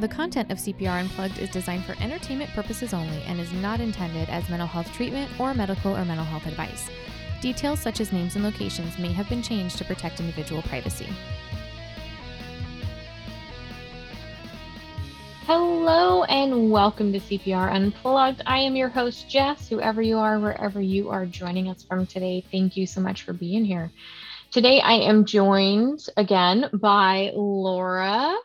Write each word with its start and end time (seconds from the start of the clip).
The 0.00 0.08
content 0.08 0.50
of 0.50 0.58
CPR 0.58 0.98
Unplugged 0.98 1.38
is 1.38 1.50
designed 1.50 1.84
for 1.84 1.94
entertainment 2.02 2.50
purposes 2.50 2.92
only 2.92 3.22
and 3.28 3.38
is 3.38 3.52
not 3.52 3.78
intended 3.78 4.28
as 4.28 4.48
mental 4.48 4.66
health 4.66 4.92
treatment 4.92 5.30
or 5.38 5.54
medical 5.54 5.96
or 5.96 6.04
mental 6.04 6.26
health 6.26 6.46
advice. 6.46 6.90
Details 7.40 7.78
such 7.78 8.00
as 8.00 8.12
names 8.12 8.34
and 8.34 8.44
locations 8.44 8.98
may 8.98 9.12
have 9.12 9.28
been 9.28 9.40
changed 9.40 9.78
to 9.78 9.84
protect 9.84 10.18
individual 10.18 10.62
privacy. 10.62 11.06
Hello 15.46 16.24
and 16.24 16.72
welcome 16.72 17.12
to 17.12 17.20
CPR 17.20 17.72
Unplugged. 17.72 18.42
I 18.46 18.58
am 18.58 18.74
your 18.74 18.88
host, 18.88 19.30
Jess, 19.30 19.68
whoever 19.68 20.02
you 20.02 20.18
are, 20.18 20.40
wherever 20.40 20.80
you 20.80 21.08
are 21.08 21.24
joining 21.24 21.68
us 21.68 21.84
from 21.84 22.04
today. 22.04 22.44
Thank 22.50 22.76
you 22.76 22.88
so 22.88 23.00
much 23.00 23.22
for 23.22 23.32
being 23.32 23.64
here. 23.64 23.92
Today 24.50 24.80
I 24.80 24.94
am 24.94 25.24
joined 25.24 26.04
again 26.16 26.68
by 26.72 27.30
Laura. 27.32 28.36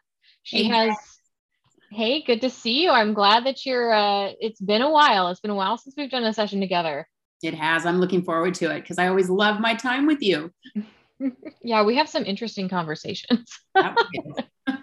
She 0.44 0.64
hey, 0.66 0.70
has 0.70 1.09
Hey, 1.92 2.22
good 2.22 2.42
to 2.42 2.50
see 2.50 2.84
you. 2.84 2.92
I'm 2.92 3.14
glad 3.14 3.46
that 3.46 3.66
you're 3.66 3.92
uh 3.92 4.32
it's 4.40 4.62
been 4.62 4.82
a 4.82 4.92
while. 4.92 5.30
It's 5.30 5.40
been 5.40 5.52
a 5.52 5.56
while 5.56 5.78
since 5.78 5.96
we've 5.98 6.12
done 6.12 6.24
a 6.24 6.34
session 6.34 6.60
together. 6.60 7.08
It 7.42 7.56
has. 7.56 7.86
I'm 7.86 8.00
looking 8.00 8.22
forward 8.22 8.54
to 8.56 8.72
it 8.72 8.82
because 8.82 9.00
I 9.00 9.08
always 9.08 9.30
love 9.30 9.60
my 9.60 9.74
time 9.74 10.06
with 10.06 10.22
you. 10.22 10.52
yeah, 11.64 11.84
we 11.84 11.96
have 11.96 12.10
some 12.10 12.26
interesting 12.26 12.70
conversations. 12.70 13.60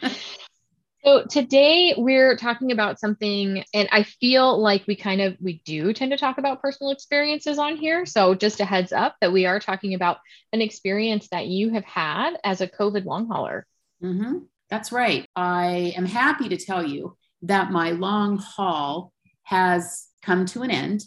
so 1.04 1.24
today 1.30 1.94
we're 1.96 2.36
talking 2.36 2.72
about 2.72 2.98
something 2.98 3.62
and 3.72 3.88
I 3.92 4.02
feel 4.02 4.60
like 4.60 4.84
we 4.88 4.96
kind 4.96 5.20
of 5.20 5.36
we 5.40 5.62
do 5.64 5.92
tend 5.92 6.10
to 6.10 6.18
talk 6.18 6.38
about 6.38 6.60
personal 6.60 6.90
experiences 6.90 7.58
on 7.58 7.76
here. 7.76 8.04
So 8.04 8.34
just 8.34 8.60
a 8.60 8.64
heads 8.64 8.92
up 8.92 9.14
that 9.20 9.32
we 9.32 9.46
are 9.46 9.60
talking 9.60 9.94
about 9.94 10.18
an 10.52 10.60
experience 10.60 11.28
that 11.28 11.46
you 11.46 11.70
have 11.70 11.84
had 11.84 12.34
as 12.42 12.60
a 12.60 12.66
COVID 12.66 13.04
long 13.04 13.28
hauler. 13.28 13.64
Mm-hmm. 14.02 14.38
That's 14.70 14.92
right. 14.92 15.28
I 15.36 15.94
am 15.96 16.06
happy 16.06 16.48
to 16.48 16.56
tell 16.56 16.84
you 16.84 17.16
that 17.42 17.70
my 17.70 17.90
long 17.92 18.38
haul 18.38 19.12
has 19.44 20.08
come 20.22 20.44
to 20.46 20.62
an 20.62 20.70
end. 20.70 21.04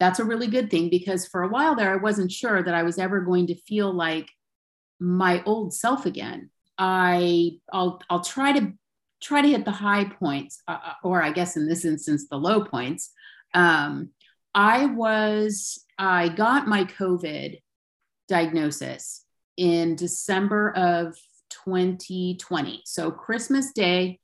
That's 0.00 0.18
a 0.18 0.24
really 0.24 0.46
good 0.46 0.70
thing 0.70 0.88
because 0.90 1.26
for 1.26 1.42
a 1.42 1.48
while 1.48 1.74
there, 1.74 1.92
I 1.92 1.96
wasn't 1.96 2.32
sure 2.32 2.62
that 2.62 2.74
I 2.74 2.82
was 2.82 2.98
ever 2.98 3.20
going 3.20 3.46
to 3.48 3.54
feel 3.62 3.92
like 3.92 4.28
my 4.98 5.42
old 5.44 5.74
self 5.74 6.06
again. 6.06 6.50
I 6.78 7.52
I'll 7.72 8.00
I'll 8.10 8.24
try 8.24 8.52
to 8.52 8.72
try 9.22 9.40
to 9.40 9.48
hit 9.48 9.64
the 9.64 9.70
high 9.70 10.04
points, 10.04 10.62
uh, 10.68 10.78
uh 10.84 10.92
or 11.02 11.22
I 11.22 11.32
guess 11.32 11.56
in 11.56 11.66
this 11.68 11.84
instance 11.84 12.26
the 12.28 12.36
low 12.36 12.64
points. 12.64 13.12
Um, 13.54 14.10
I 14.54 14.86
was 14.86 15.84
I 15.98 16.28
got 16.28 16.66
my 16.66 16.84
COVID 16.84 17.60
diagnosis 18.28 19.24
in 19.56 19.96
December 19.96 20.72
of 20.72 21.16
2020. 21.64 22.82
So 22.84 23.10
Christmas 23.10 23.72
Day 23.72 24.20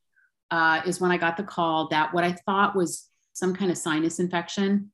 uh, 0.51 0.81
is 0.85 0.99
when 0.99 1.11
I 1.11 1.17
got 1.17 1.37
the 1.37 1.43
call 1.43 1.87
that 1.89 2.13
what 2.13 2.23
I 2.23 2.33
thought 2.45 2.75
was 2.75 3.07
some 3.33 3.55
kind 3.55 3.71
of 3.71 3.77
sinus 3.77 4.19
infection 4.19 4.91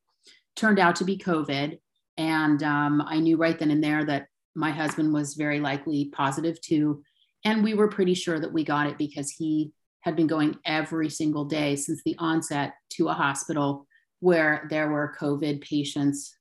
turned 0.56 0.80
out 0.80 0.96
to 0.98 1.06
be 1.06 1.18
COVID. 1.18 1.80
And 2.18 2.64
um, 2.64 3.04
I 3.06 3.20
knew 3.20 3.38
right 3.38 3.58
then 3.58 3.72
and 3.72 3.84
there 3.84 4.06
that 4.06 4.28
my 4.56 4.72
husband 4.72 5.14
was 5.14 5.36
very 5.36 5.59
likely 5.59 6.06
positive 6.06 6.59
too. 6.62 7.04
And 7.46 7.64
we 7.64 7.73
were 7.73 7.88
pretty 7.88 8.14
sure 8.14 8.40
that 8.40 8.53
we 8.53 8.64
got 8.64 8.88
it 8.88 8.98
because 8.98 9.30
he 9.31 9.72
had 10.02 10.16
been 10.16 10.28
going 10.28 10.58
every 10.66 11.09
single 11.09 11.46
day 11.46 11.76
since 11.76 12.02
the 12.03 12.16
onset 12.20 12.74
to 12.92 13.09
a 13.09 13.14
hospital 13.14 13.86
where 14.20 14.68
there 14.70 14.90
were 14.90 15.16
COVID 15.20 15.62
patients 15.62 16.36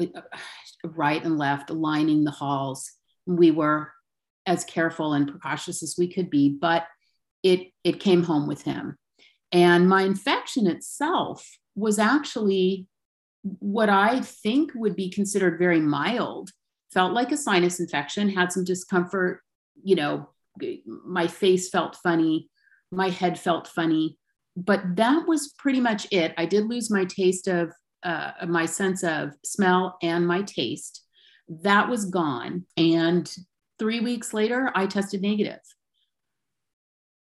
uh, 0.00 0.06
right 0.84 1.22
and 1.22 1.38
left 1.38 1.70
lining 1.70 2.24
the 2.24 2.30
halls. 2.30 2.90
We 3.26 3.50
were 3.50 3.92
as 4.46 4.64
careful 4.64 5.14
and 5.14 5.28
precautious 5.28 5.82
as 5.82 5.96
we 5.98 6.12
could 6.12 6.30
be, 6.30 6.48
but 6.48 6.84
it 7.42 7.68
it 7.82 8.00
came 8.00 8.22
home 8.22 8.46
with 8.46 8.62
him. 8.62 8.96
And 9.52 9.88
my 9.88 10.02
infection 10.02 10.66
itself 10.66 11.48
was 11.76 11.98
actually 11.98 12.86
what 13.42 13.88
I 13.88 14.20
think 14.20 14.72
would 14.74 14.96
be 14.96 15.10
considered 15.10 15.58
very 15.58 15.80
mild. 15.80 16.50
Felt 16.92 17.12
like 17.12 17.32
a 17.32 17.36
sinus 17.36 17.80
infection, 17.80 18.28
had 18.28 18.52
some 18.52 18.64
discomfort, 18.64 19.40
you 19.82 19.96
know, 19.96 20.30
my 21.04 21.26
face 21.26 21.68
felt 21.68 21.96
funny, 21.96 22.48
my 22.92 23.08
head 23.08 23.38
felt 23.38 23.66
funny, 23.66 24.16
but 24.56 24.96
that 24.96 25.26
was 25.26 25.52
pretty 25.58 25.80
much 25.80 26.06
it. 26.12 26.32
I 26.38 26.46
did 26.46 26.66
lose 26.66 26.90
my 26.90 27.04
taste 27.04 27.48
of 27.48 27.72
uh, 28.04 28.32
my 28.46 28.66
sense 28.66 29.02
of 29.02 29.32
smell 29.44 29.96
and 30.02 30.26
my 30.26 30.42
taste. 30.42 31.02
That 31.48 31.88
was 31.88 32.04
gone. 32.04 32.64
And 32.76 33.32
Three 33.78 34.00
weeks 34.00 34.32
later, 34.32 34.70
I 34.74 34.86
tested 34.86 35.22
negative. 35.22 35.60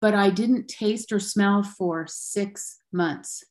But 0.01 0.15
I 0.15 0.31
didn't 0.31 0.69
taste 0.69 1.13
or 1.13 1.19
smell 1.19 1.63
for 1.63 2.07
six 2.09 2.79
months. 2.93 3.45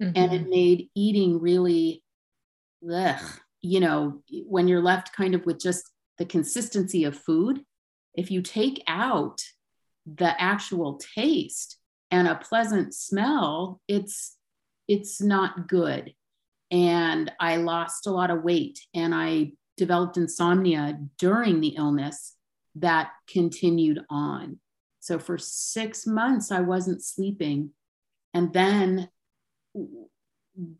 Mm-hmm. 0.00 0.12
And 0.14 0.32
it 0.32 0.48
made 0.48 0.88
eating 0.94 1.40
really, 1.40 2.04
ugh, 2.92 3.20
you 3.60 3.80
know, 3.80 4.22
when 4.46 4.68
you're 4.68 4.82
left 4.82 5.12
kind 5.12 5.34
of 5.34 5.44
with 5.44 5.60
just 5.60 5.90
the 6.18 6.24
consistency 6.24 7.04
of 7.04 7.18
food, 7.18 7.62
if 8.14 8.30
you 8.30 8.42
take 8.42 8.82
out 8.86 9.40
the 10.06 10.40
actual 10.40 11.00
taste 11.16 11.78
and 12.10 12.28
a 12.28 12.36
pleasant 12.36 12.94
smell, 12.94 13.80
it's 13.88 14.36
it's 14.86 15.20
not 15.20 15.68
good. 15.68 16.14
And 16.70 17.30
I 17.38 17.56
lost 17.56 18.06
a 18.06 18.10
lot 18.10 18.30
of 18.30 18.42
weight 18.42 18.80
and 18.94 19.14
I 19.14 19.52
developed 19.78 20.16
insomnia 20.16 20.98
during 21.18 21.60
the 21.60 21.74
illness 21.76 22.36
that 22.74 23.10
continued 23.26 24.00
on. 24.10 24.58
So 25.00 25.18
for 25.18 25.38
six 25.38 26.06
months, 26.06 26.52
I 26.52 26.60
wasn't 26.60 27.02
sleeping. 27.02 27.70
And 28.34 28.52
then 28.52 29.08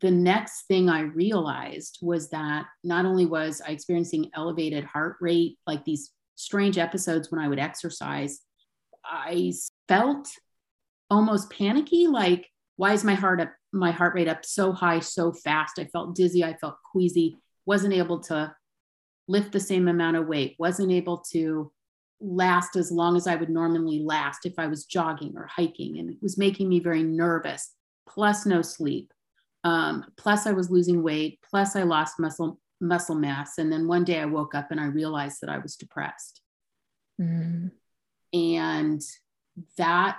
the 0.00 0.10
next 0.10 0.66
thing 0.66 0.88
I 0.88 1.00
realized 1.02 1.98
was 2.02 2.30
that 2.30 2.66
not 2.84 3.06
only 3.06 3.26
was 3.26 3.62
I 3.66 3.70
experiencing 3.70 4.30
elevated 4.34 4.84
heart 4.84 5.16
rate, 5.20 5.56
like 5.66 5.84
these 5.84 6.10
strange 6.34 6.78
episodes 6.78 7.30
when 7.30 7.40
I 7.40 7.48
would 7.48 7.58
exercise, 7.58 8.40
I 9.04 9.52
felt 9.86 10.28
almost 11.10 11.50
panicky 11.50 12.06
like, 12.06 12.48
why 12.76 12.92
is 12.92 13.02
my 13.04 13.14
heart 13.14 13.40
up, 13.40 13.52
my 13.72 13.90
heart 13.90 14.14
rate 14.14 14.28
up 14.28 14.44
so 14.44 14.72
high 14.72 15.00
so 15.00 15.32
fast? 15.32 15.78
I 15.78 15.84
felt 15.86 16.14
dizzy, 16.14 16.44
I 16.44 16.54
felt 16.54 16.76
queasy, 16.92 17.38
wasn't 17.64 17.94
able 17.94 18.20
to 18.20 18.54
lift 19.28 19.52
the 19.52 19.60
same 19.60 19.86
amount 19.86 20.16
of 20.16 20.26
weight, 20.26 20.56
wasn't 20.58 20.90
able 20.90 21.18
to 21.30 21.70
last 22.20 22.74
as 22.74 22.90
long 22.90 23.16
as 23.16 23.26
I 23.26 23.36
would 23.36 23.50
normally 23.50 24.00
last 24.00 24.44
if 24.44 24.58
I 24.58 24.66
was 24.66 24.86
jogging 24.86 25.36
or 25.36 25.46
hiking. 25.46 25.98
And 25.98 26.10
it 26.10 26.16
was 26.20 26.38
making 26.38 26.68
me 26.68 26.80
very 26.80 27.02
nervous, 27.02 27.72
plus 28.08 28.44
no 28.46 28.62
sleep. 28.62 29.12
Um, 29.64 30.04
plus 30.16 30.46
I 30.46 30.52
was 30.52 30.70
losing 30.70 31.02
weight, 31.02 31.40
plus 31.48 31.76
I 31.76 31.82
lost 31.82 32.18
muscle 32.18 32.58
muscle 32.80 33.16
mass. 33.16 33.58
And 33.58 33.72
then 33.72 33.88
one 33.88 34.04
day 34.04 34.20
I 34.20 34.24
woke 34.24 34.54
up 34.54 34.70
and 34.70 34.80
I 34.80 34.86
realized 34.86 35.38
that 35.42 35.50
I 35.50 35.58
was 35.58 35.76
depressed. 35.76 36.40
Mm. 37.20 37.72
And 38.32 39.02
that 39.76 40.18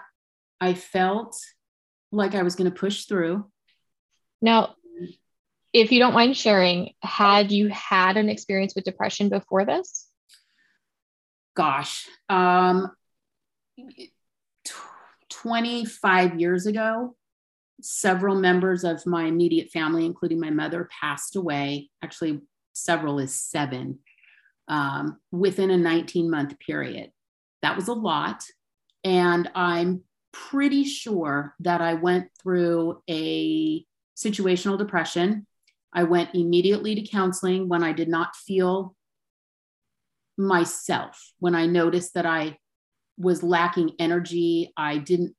I 0.59 0.73
felt 0.73 1.37
like 2.11 2.35
I 2.35 2.43
was 2.43 2.55
going 2.55 2.69
to 2.69 2.77
push 2.77 3.05
through. 3.05 3.45
Now, 4.41 4.75
if 5.73 5.91
you 5.91 5.99
don't 5.99 6.13
mind 6.13 6.35
sharing, 6.35 6.93
had 7.01 7.51
you 7.51 7.69
had 7.69 8.17
an 8.17 8.29
experience 8.29 8.73
with 8.75 8.85
depression 8.85 9.29
before 9.29 9.65
this? 9.65 10.07
Gosh, 11.55 12.07
um, 12.29 12.91
25 15.29 16.39
years 16.39 16.65
ago, 16.65 17.15
several 17.81 18.35
members 18.35 18.83
of 18.83 19.05
my 19.05 19.25
immediate 19.25 19.69
family, 19.69 20.05
including 20.05 20.39
my 20.39 20.49
mother, 20.49 20.89
passed 21.01 21.35
away. 21.35 21.89
Actually, 22.03 22.41
several 22.73 23.19
is 23.19 23.33
seven 23.33 23.99
um, 24.67 25.19
within 25.31 25.69
a 25.69 25.77
19 25.77 26.29
month 26.29 26.59
period. 26.59 27.11
That 27.61 27.75
was 27.75 27.87
a 27.87 27.93
lot. 27.93 28.43
And 29.03 29.49
I'm 29.55 30.01
pretty 30.31 30.83
sure 30.83 31.55
that 31.59 31.81
I 31.81 31.95
went 31.95 32.29
through 32.41 33.01
a 33.09 33.85
situational 34.17 34.77
depression 34.77 35.47
I 35.93 36.03
went 36.03 36.35
immediately 36.35 36.95
to 36.95 37.07
counseling 37.07 37.67
when 37.67 37.83
I 37.83 37.93
did 37.93 38.09
not 38.09 38.35
feel 38.35 38.95
myself, 40.37 41.33
when 41.39 41.55
I 41.55 41.65
noticed 41.65 42.13
that 42.13 42.25
I 42.25 42.57
was 43.17 43.43
lacking 43.43 43.91
energy. 43.99 44.71
I 44.77 44.97
didn't 44.97 45.35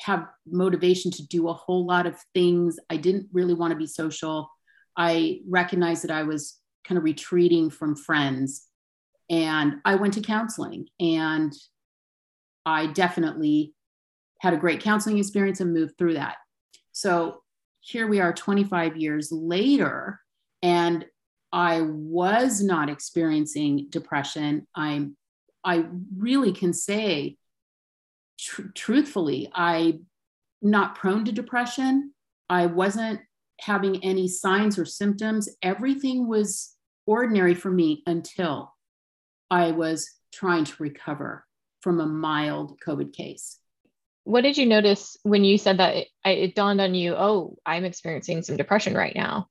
have 0.00 0.26
motivation 0.46 1.10
to 1.10 1.26
do 1.26 1.48
a 1.48 1.52
whole 1.52 1.86
lot 1.86 2.06
of 2.06 2.16
things. 2.32 2.78
I 2.88 2.96
didn't 2.96 3.28
really 3.32 3.54
want 3.54 3.72
to 3.72 3.76
be 3.76 3.86
social. 3.86 4.50
I 4.96 5.40
recognized 5.46 6.04
that 6.04 6.10
I 6.10 6.22
was 6.22 6.58
kind 6.84 6.96
of 6.96 7.04
retreating 7.04 7.70
from 7.70 7.94
friends. 7.94 8.66
And 9.28 9.74
I 9.84 9.96
went 9.96 10.14
to 10.14 10.22
counseling 10.22 10.86
and 10.98 11.52
I 12.64 12.86
definitely 12.86 13.74
had 14.40 14.54
a 14.54 14.58
great 14.58 14.80
counseling 14.80 15.18
experience 15.18 15.60
and 15.60 15.72
moved 15.72 15.98
through 15.98 16.14
that. 16.14 16.36
So 16.92 17.42
here 17.80 18.06
we 18.06 18.20
are 18.20 18.32
25 18.32 18.96
years 18.96 19.32
later 19.32 20.20
and 20.62 21.04
i 21.52 21.80
was 21.80 22.62
not 22.62 22.88
experiencing 22.88 23.86
depression 23.90 24.66
i'm 24.74 25.16
i 25.64 25.84
really 26.16 26.52
can 26.52 26.72
say 26.72 27.36
tr- 28.40 28.68
truthfully, 28.74 29.50
I 29.54 30.00
not 30.62 30.94
prone 30.94 31.24
to 31.24 31.32
depression. 31.32 32.12
I 32.48 32.66
wasn't 32.66 33.20
having 33.60 34.02
any 34.02 34.28
signs 34.28 34.78
or 34.78 34.84
symptoms. 34.84 35.48
Everything 35.62 36.26
was 36.26 36.74
ordinary 37.06 37.54
for 37.54 37.70
me 37.70 38.02
until 38.06 38.74
I 39.50 39.72
was 39.72 40.10
trying 40.32 40.64
to 40.64 40.82
recover 40.82 41.44
from 41.80 42.00
a 42.00 42.06
mild 42.06 42.78
COVID 42.86 43.12
case. 43.12 43.58
What 44.30 44.42
did 44.42 44.56
you 44.56 44.64
notice 44.64 45.16
when 45.24 45.42
you 45.42 45.58
said 45.58 45.78
that 45.78 45.96
it, 45.96 46.08
it 46.24 46.54
dawned 46.54 46.80
on 46.80 46.94
you, 46.94 47.14
oh, 47.16 47.56
I'm 47.66 47.84
experiencing 47.84 48.42
some 48.42 48.56
depression 48.56 48.94
right 48.94 49.14
now? 49.14 49.48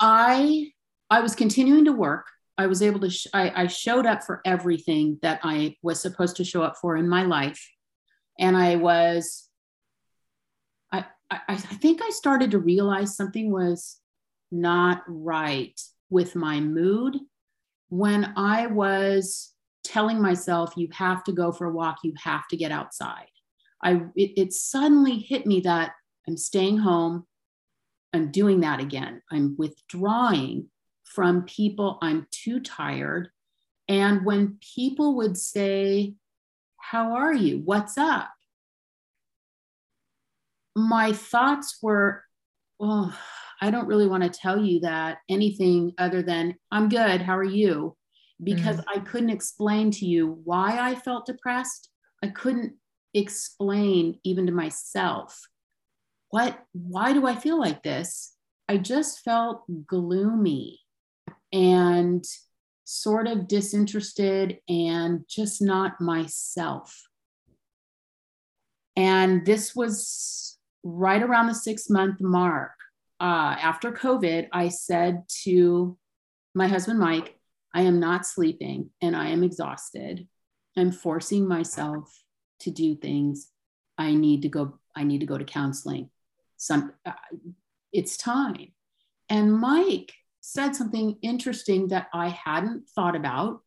I 0.00 0.72
I 1.08 1.20
was 1.20 1.36
continuing 1.36 1.84
to 1.84 1.92
work. 1.92 2.26
I 2.58 2.66
was 2.66 2.82
able 2.82 2.98
to, 3.00 3.08
sh- 3.10 3.28
I, 3.32 3.62
I 3.62 3.66
showed 3.68 4.04
up 4.04 4.24
for 4.24 4.40
everything 4.44 5.18
that 5.22 5.38
I 5.44 5.76
was 5.80 6.02
supposed 6.02 6.36
to 6.36 6.44
show 6.44 6.62
up 6.62 6.76
for 6.80 6.96
in 6.96 7.08
my 7.08 7.22
life. 7.22 7.64
And 8.36 8.56
I 8.56 8.74
was, 8.76 9.48
I, 10.90 11.04
I, 11.30 11.40
I 11.48 11.56
think 11.56 12.02
I 12.02 12.10
started 12.10 12.50
to 12.50 12.58
realize 12.58 13.16
something 13.16 13.52
was 13.52 13.98
not 14.50 15.02
right 15.06 15.80
with 16.10 16.34
my 16.34 16.58
mood 16.58 17.16
when 17.90 18.32
I 18.36 18.66
was 18.66 19.54
telling 19.84 20.20
myself, 20.20 20.74
you 20.76 20.88
have 20.92 21.22
to 21.24 21.32
go 21.32 21.52
for 21.52 21.66
a 21.66 21.72
walk, 21.72 21.98
you 22.02 22.12
have 22.22 22.46
to 22.48 22.56
get 22.56 22.72
outside. 22.72 23.28
I, 23.82 24.02
it, 24.16 24.32
it 24.36 24.52
suddenly 24.52 25.18
hit 25.18 25.46
me 25.46 25.60
that 25.60 25.92
I'm 26.26 26.36
staying 26.36 26.78
home, 26.78 27.26
I'm 28.12 28.30
doing 28.30 28.60
that 28.60 28.80
again. 28.80 29.22
I'm 29.30 29.56
withdrawing 29.58 30.68
from 31.04 31.42
people. 31.44 31.98
I'm 32.02 32.26
too 32.30 32.60
tired. 32.60 33.30
And 33.88 34.24
when 34.24 34.58
people 34.74 35.16
would 35.16 35.36
say, 35.36 36.14
How 36.76 37.14
are 37.14 37.32
you? 37.32 37.60
What's 37.64 37.96
up? 37.98 38.30
My 40.76 41.12
thoughts 41.12 41.78
were, 41.82 42.24
Oh, 42.80 43.16
I 43.60 43.70
don't 43.70 43.88
really 43.88 44.06
want 44.06 44.22
to 44.22 44.30
tell 44.30 44.62
you 44.62 44.80
that 44.80 45.18
anything 45.28 45.92
other 45.98 46.22
than, 46.22 46.54
I'm 46.70 46.88
good. 46.88 47.22
How 47.22 47.36
are 47.36 47.44
you? 47.44 47.96
Because 48.42 48.76
mm. 48.76 48.84
I 48.94 49.00
couldn't 49.00 49.30
explain 49.30 49.90
to 49.92 50.06
you 50.06 50.40
why 50.44 50.78
I 50.78 50.94
felt 50.94 51.26
depressed. 51.26 51.90
I 52.22 52.28
couldn't 52.28 52.74
explain 53.18 54.18
even 54.24 54.46
to 54.46 54.52
myself 54.52 55.48
what 56.30 56.58
why 56.72 57.12
do 57.12 57.26
i 57.26 57.34
feel 57.34 57.58
like 57.58 57.82
this? 57.82 58.34
I 58.68 58.76
just 58.76 59.20
felt 59.20 59.62
gloomy 59.86 60.80
and 61.52 62.24
sort 62.84 63.26
of 63.26 63.48
disinterested 63.48 64.58
and 64.68 65.24
just 65.26 65.62
not 65.62 66.00
myself. 66.02 67.08
And 68.94 69.46
this 69.46 69.74
was 69.74 70.58
right 70.82 71.22
around 71.22 71.46
the 71.46 71.54
six 71.54 71.88
month 71.88 72.20
mark. 72.20 72.72
Uh, 73.20 73.56
after 73.60 73.90
covid 73.90 74.46
i 74.52 74.68
said 74.68 75.24
to 75.42 75.98
my 76.54 76.68
husband 76.68 77.00
mike 77.00 77.36
i 77.74 77.82
am 77.82 77.98
not 77.98 78.24
sleeping 78.24 78.90
and 79.02 79.16
i 79.16 79.28
am 79.28 79.42
exhausted. 79.42 80.28
I'm 80.76 80.92
forcing 80.92 81.48
myself 81.48 82.12
to 82.60 82.70
do 82.70 82.94
things 82.94 83.48
i 83.96 84.12
need 84.14 84.42
to 84.42 84.48
go 84.48 84.78
i 84.96 85.04
need 85.04 85.20
to 85.20 85.26
go 85.26 85.38
to 85.38 85.44
counseling. 85.44 86.10
Some 86.56 86.92
uh, 87.06 87.12
it's 87.92 88.16
time. 88.16 88.72
And 89.28 89.52
mike 89.52 90.12
said 90.40 90.74
something 90.74 91.18
interesting 91.22 91.88
that 91.88 92.08
i 92.12 92.28
hadn't 92.28 92.88
thought 92.88 93.16
about. 93.16 93.62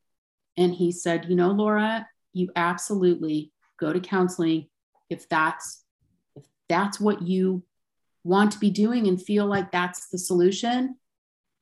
And 0.58 0.74
he 0.74 0.92
said 0.92 1.26
you 1.30 1.36
know 1.36 1.52
laura 1.52 2.08
you 2.34 2.50
absolutely 2.56 3.52
go 3.80 3.94
to 3.94 4.00
counseling 4.00 4.68
if 5.10 5.28
that's 5.30 5.84
if 6.36 6.44
that's 6.70 7.00
what 7.00 7.22
you 7.22 7.64
want 8.24 8.52
to 8.52 8.60
be 8.60 8.70
doing 8.70 9.08
and 9.08 9.22
feel 9.22 9.46
like 9.46 9.72
that's 9.72 10.08
the 10.10 10.18
solution 10.18 10.96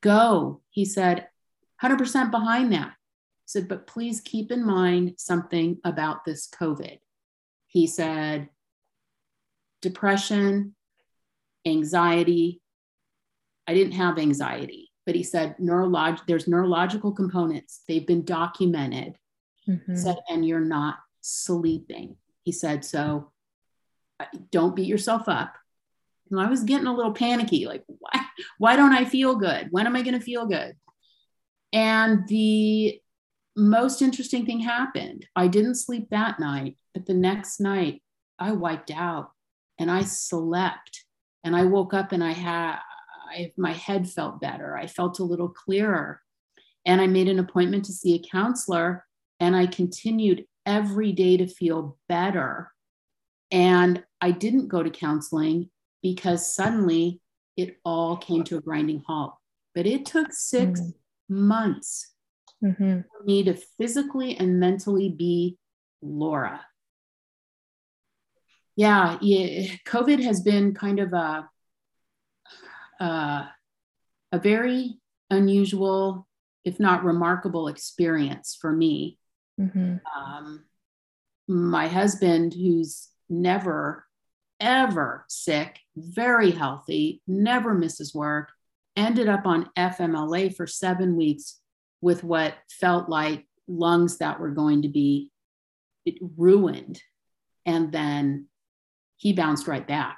go. 0.02 0.62
He 0.70 0.86
said 0.86 1.28
100% 1.82 2.32
behind 2.32 2.74
that. 2.74 2.90
He 2.90 3.48
said 3.48 3.68
but 3.68 3.88
please 3.88 4.22
keep 4.22 4.52
in 4.52 4.66
mind 4.66 5.14
something 5.18 5.78
about 5.84 6.25
this 6.25 6.48
covid 6.48 7.00
he 7.69 7.88
said 7.88 8.50
depression 9.81 10.75
anxiety. 11.66 12.62
I 13.66 13.74
didn't 13.74 13.94
have 13.94 14.19
anxiety, 14.19 14.92
but 15.06 15.16
he 15.16 15.24
said 15.24 15.56
neurolog- 15.57 16.25
there's 16.27 16.48
neurological 16.48 17.13
components. 17.13 17.83
They've 17.88 18.06
been 18.06 18.25
documented. 18.25 19.16
Mm-hmm. 19.68 19.95
Said, 19.95 20.18
and 20.27 20.45
you're 20.45 20.60
not 20.60 20.98
sleeping. 21.21 22.16
He 22.44 22.51
said, 22.51 22.83
so 22.83 23.31
don't 24.51 24.75
beat 24.75 24.88
yourself 24.88 25.30
up. 25.30 25.54
And 26.31 26.39
I 26.39 26.50
was 26.50 26.63
getting 26.63 26.88
a 26.88 26.95
little 26.95 27.13
panicky, 27.13 27.68
like, 27.68 27.83
why, 27.88 28.25
why 28.57 28.75
don't 28.75 28.94
I 28.94 29.06
feel 29.06 29.36
good? 29.36 29.68
When 29.69 29.86
am 29.86 29.95
I 29.95 30.01
going 30.01 30.18
to 30.18 30.25
feel 30.25 30.48
good? 30.48 30.75
And 31.72 32.27
the 32.27 33.00
most 33.56 34.01
interesting 34.01 34.45
thing 34.48 34.60
happened. 34.60 35.27
I 35.36 35.48
didn't 35.48 35.75
sleep 35.75 36.07
that 36.10 36.39
night, 36.39 36.77
but 36.94 37.06
the 37.06 37.13
next 37.13 37.59
night 37.59 38.01
I 38.38 38.51
wiped 38.53 38.91
out 38.91 39.31
and 39.80 39.89
I 39.89 40.03
slept 40.03 41.06
and 41.44 41.56
I 41.56 41.65
woke 41.65 41.94
up 41.94 42.12
and 42.12 42.24
I 42.24 42.31
had 42.31 42.80
I, 43.30 43.51
my 43.57 43.74
head 43.74 44.09
felt 44.09 44.41
better. 44.41 44.75
I 44.75 44.88
felt 44.88 45.19
a 45.19 45.24
little 45.24 45.50
clearer. 45.50 46.21
And 46.86 47.00
I 47.00 47.07
made 47.07 47.27
an 47.27 47.39
appointment 47.39 47.86
to 47.86 47.94
see 47.94 48.15
a 48.15 48.30
counselor 48.31 49.06
and 49.39 49.56
I 49.56 49.68
continued 49.68 50.45
every 50.65 51.12
day 51.12 51.38
to 51.38 51.47
feel 51.47 51.97
better. 52.07 52.71
And 53.51 54.03
I 54.21 54.31
didn't 54.31 54.68
go 54.68 54.81
to 54.83 54.89
counseling 54.89 55.69
because 56.01 56.53
suddenly 56.53 57.21
it 57.57 57.77
all 57.83 58.18
came 58.18 58.44
to 58.45 58.57
a 58.57 58.62
grinding 58.62 59.03
halt. 59.06 59.33
But 59.75 59.86
it 59.86 60.06
took 60.06 60.33
6 60.33 60.80
mm-hmm. 60.80 61.47
months 61.47 62.13
mm-hmm. 62.63 63.01
for 63.01 63.24
me 63.24 63.44
to 63.44 63.53
physically 63.77 64.38
and 64.38 64.59
mentally 64.59 65.09
be 65.09 65.57
Laura 66.01 66.62
yeah, 68.80 69.18
yeah, 69.20 69.76
COVID 69.86 70.24
has 70.24 70.40
been 70.40 70.74
kind 70.74 71.02
of 71.02 71.12
a 71.12 71.50
uh, 72.98 73.46
a 74.31 74.40
very 74.40 75.02
unusual, 75.30 76.26
if 76.64 76.80
not 76.80 77.04
remarkable, 77.04 77.68
experience 77.68 78.58
for 78.60 78.72
me. 78.72 79.18
Mm-hmm. 79.60 79.98
Um, 80.18 80.64
my 81.50 81.90
husband, 81.90 82.54
who's 82.54 83.10
never 83.30 84.06
ever 84.62 85.25
sick, 85.27 85.80
very 85.98 86.51
healthy, 86.51 87.22
never 87.27 87.74
misses 87.74 88.15
work, 88.15 88.50
ended 88.96 89.27
up 89.27 89.46
on 89.46 89.70
FMLA 89.77 90.56
for 90.56 90.68
seven 90.68 91.18
weeks 91.18 91.60
with 92.00 92.24
what 92.24 92.56
felt 92.80 93.10
like 93.10 93.46
lungs 93.68 94.20
that 94.20 94.39
were 94.39 94.51
going 94.51 94.84
to 94.84 94.89
be 94.89 95.34
ruined. 96.38 97.01
And 97.65 97.92
then 97.92 98.49
he 99.20 99.34
bounced 99.34 99.68
right 99.68 99.86
back 99.86 100.18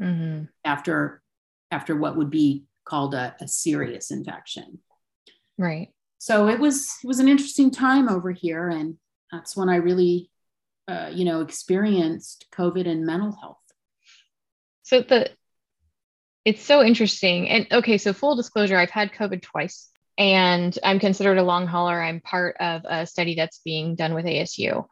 mm-hmm. 0.00 0.44
after 0.64 1.22
after 1.70 1.94
what 1.94 2.16
would 2.16 2.30
be 2.30 2.64
called 2.84 3.14
a, 3.14 3.36
a 3.40 3.46
serious 3.46 4.10
infection. 4.10 4.78
Right. 5.58 5.92
So 6.16 6.48
it 6.48 6.58
was 6.58 6.96
it 7.04 7.06
was 7.06 7.20
an 7.20 7.28
interesting 7.28 7.70
time 7.70 8.08
over 8.08 8.32
here, 8.32 8.68
and 8.68 8.96
that's 9.30 9.56
when 9.56 9.68
I 9.68 9.76
really, 9.76 10.30
uh, 10.88 11.10
you 11.12 11.24
know, 11.24 11.42
experienced 11.42 12.46
COVID 12.52 12.88
and 12.88 13.04
mental 13.04 13.36
health. 13.40 13.58
So 14.82 15.02
the 15.02 15.30
it's 16.44 16.62
so 16.62 16.82
interesting. 16.82 17.48
And 17.50 17.66
okay, 17.70 17.98
so 17.98 18.14
full 18.14 18.34
disclosure, 18.34 18.78
I've 18.78 18.90
had 18.90 19.12
COVID 19.12 19.42
twice 19.42 19.90
and 20.18 20.76
I'm 20.82 20.98
considered 20.98 21.38
a 21.38 21.44
long 21.44 21.68
hauler. 21.68 22.02
I'm 22.02 22.20
part 22.20 22.56
of 22.58 22.82
a 22.84 23.06
study 23.06 23.36
that's 23.36 23.60
being 23.64 23.94
done 23.94 24.14
with 24.14 24.24
ASU. 24.24 24.84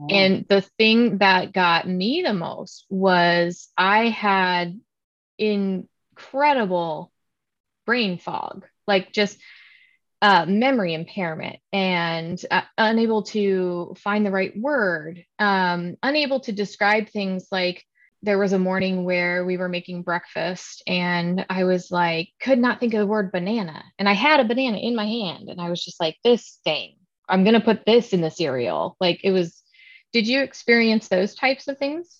Oh. 0.00 0.06
And 0.10 0.44
the 0.46 0.60
thing 0.78 1.18
that 1.18 1.54
got 1.54 1.88
me 1.88 2.22
the 2.22 2.34
most 2.34 2.84
was 2.90 3.68
I 3.78 4.10
had 4.10 4.78
incredible 5.38 7.10
brain 7.86 8.18
fog, 8.18 8.66
like 8.86 9.12
just 9.12 9.38
uh, 10.20 10.44
memory 10.46 10.94
impairment 10.94 11.56
and 11.72 12.42
uh, 12.50 12.62
unable 12.76 13.22
to 13.22 13.94
find 13.98 14.24
the 14.24 14.30
right 14.30 14.56
word, 14.56 15.24
um, 15.38 15.96
unable 16.02 16.40
to 16.40 16.52
describe 16.52 17.08
things 17.08 17.48
like 17.50 17.84
there 18.24 18.38
was 18.38 18.54
a 18.54 18.58
morning 18.58 19.04
where 19.04 19.44
we 19.44 19.58
were 19.58 19.68
making 19.68 20.02
breakfast 20.02 20.82
and 20.86 21.44
I 21.50 21.64
was 21.64 21.90
like, 21.90 22.30
could 22.40 22.58
not 22.58 22.80
think 22.80 22.94
of 22.94 23.00
the 23.00 23.06
word 23.06 23.30
banana. 23.30 23.84
And 23.98 24.08
I 24.08 24.14
had 24.14 24.40
a 24.40 24.44
banana 24.44 24.78
in 24.78 24.96
my 24.96 25.04
hand 25.04 25.50
and 25.50 25.60
I 25.60 25.68
was 25.68 25.84
just 25.84 26.00
like, 26.00 26.16
this 26.24 26.58
thing, 26.64 26.96
I'm 27.28 27.44
going 27.44 27.54
to 27.54 27.60
put 27.60 27.84
this 27.84 28.14
in 28.14 28.22
the 28.22 28.30
cereal. 28.30 28.96
Like 28.98 29.20
it 29.24 29.30
was, 29.30 29.62
did 30.14 30.26
you 30.26 30.42
experience 30.42 31.08
those 31.08 31.34
types 31.34 31.68
of 31.68 31.76
things? 31.76 32.18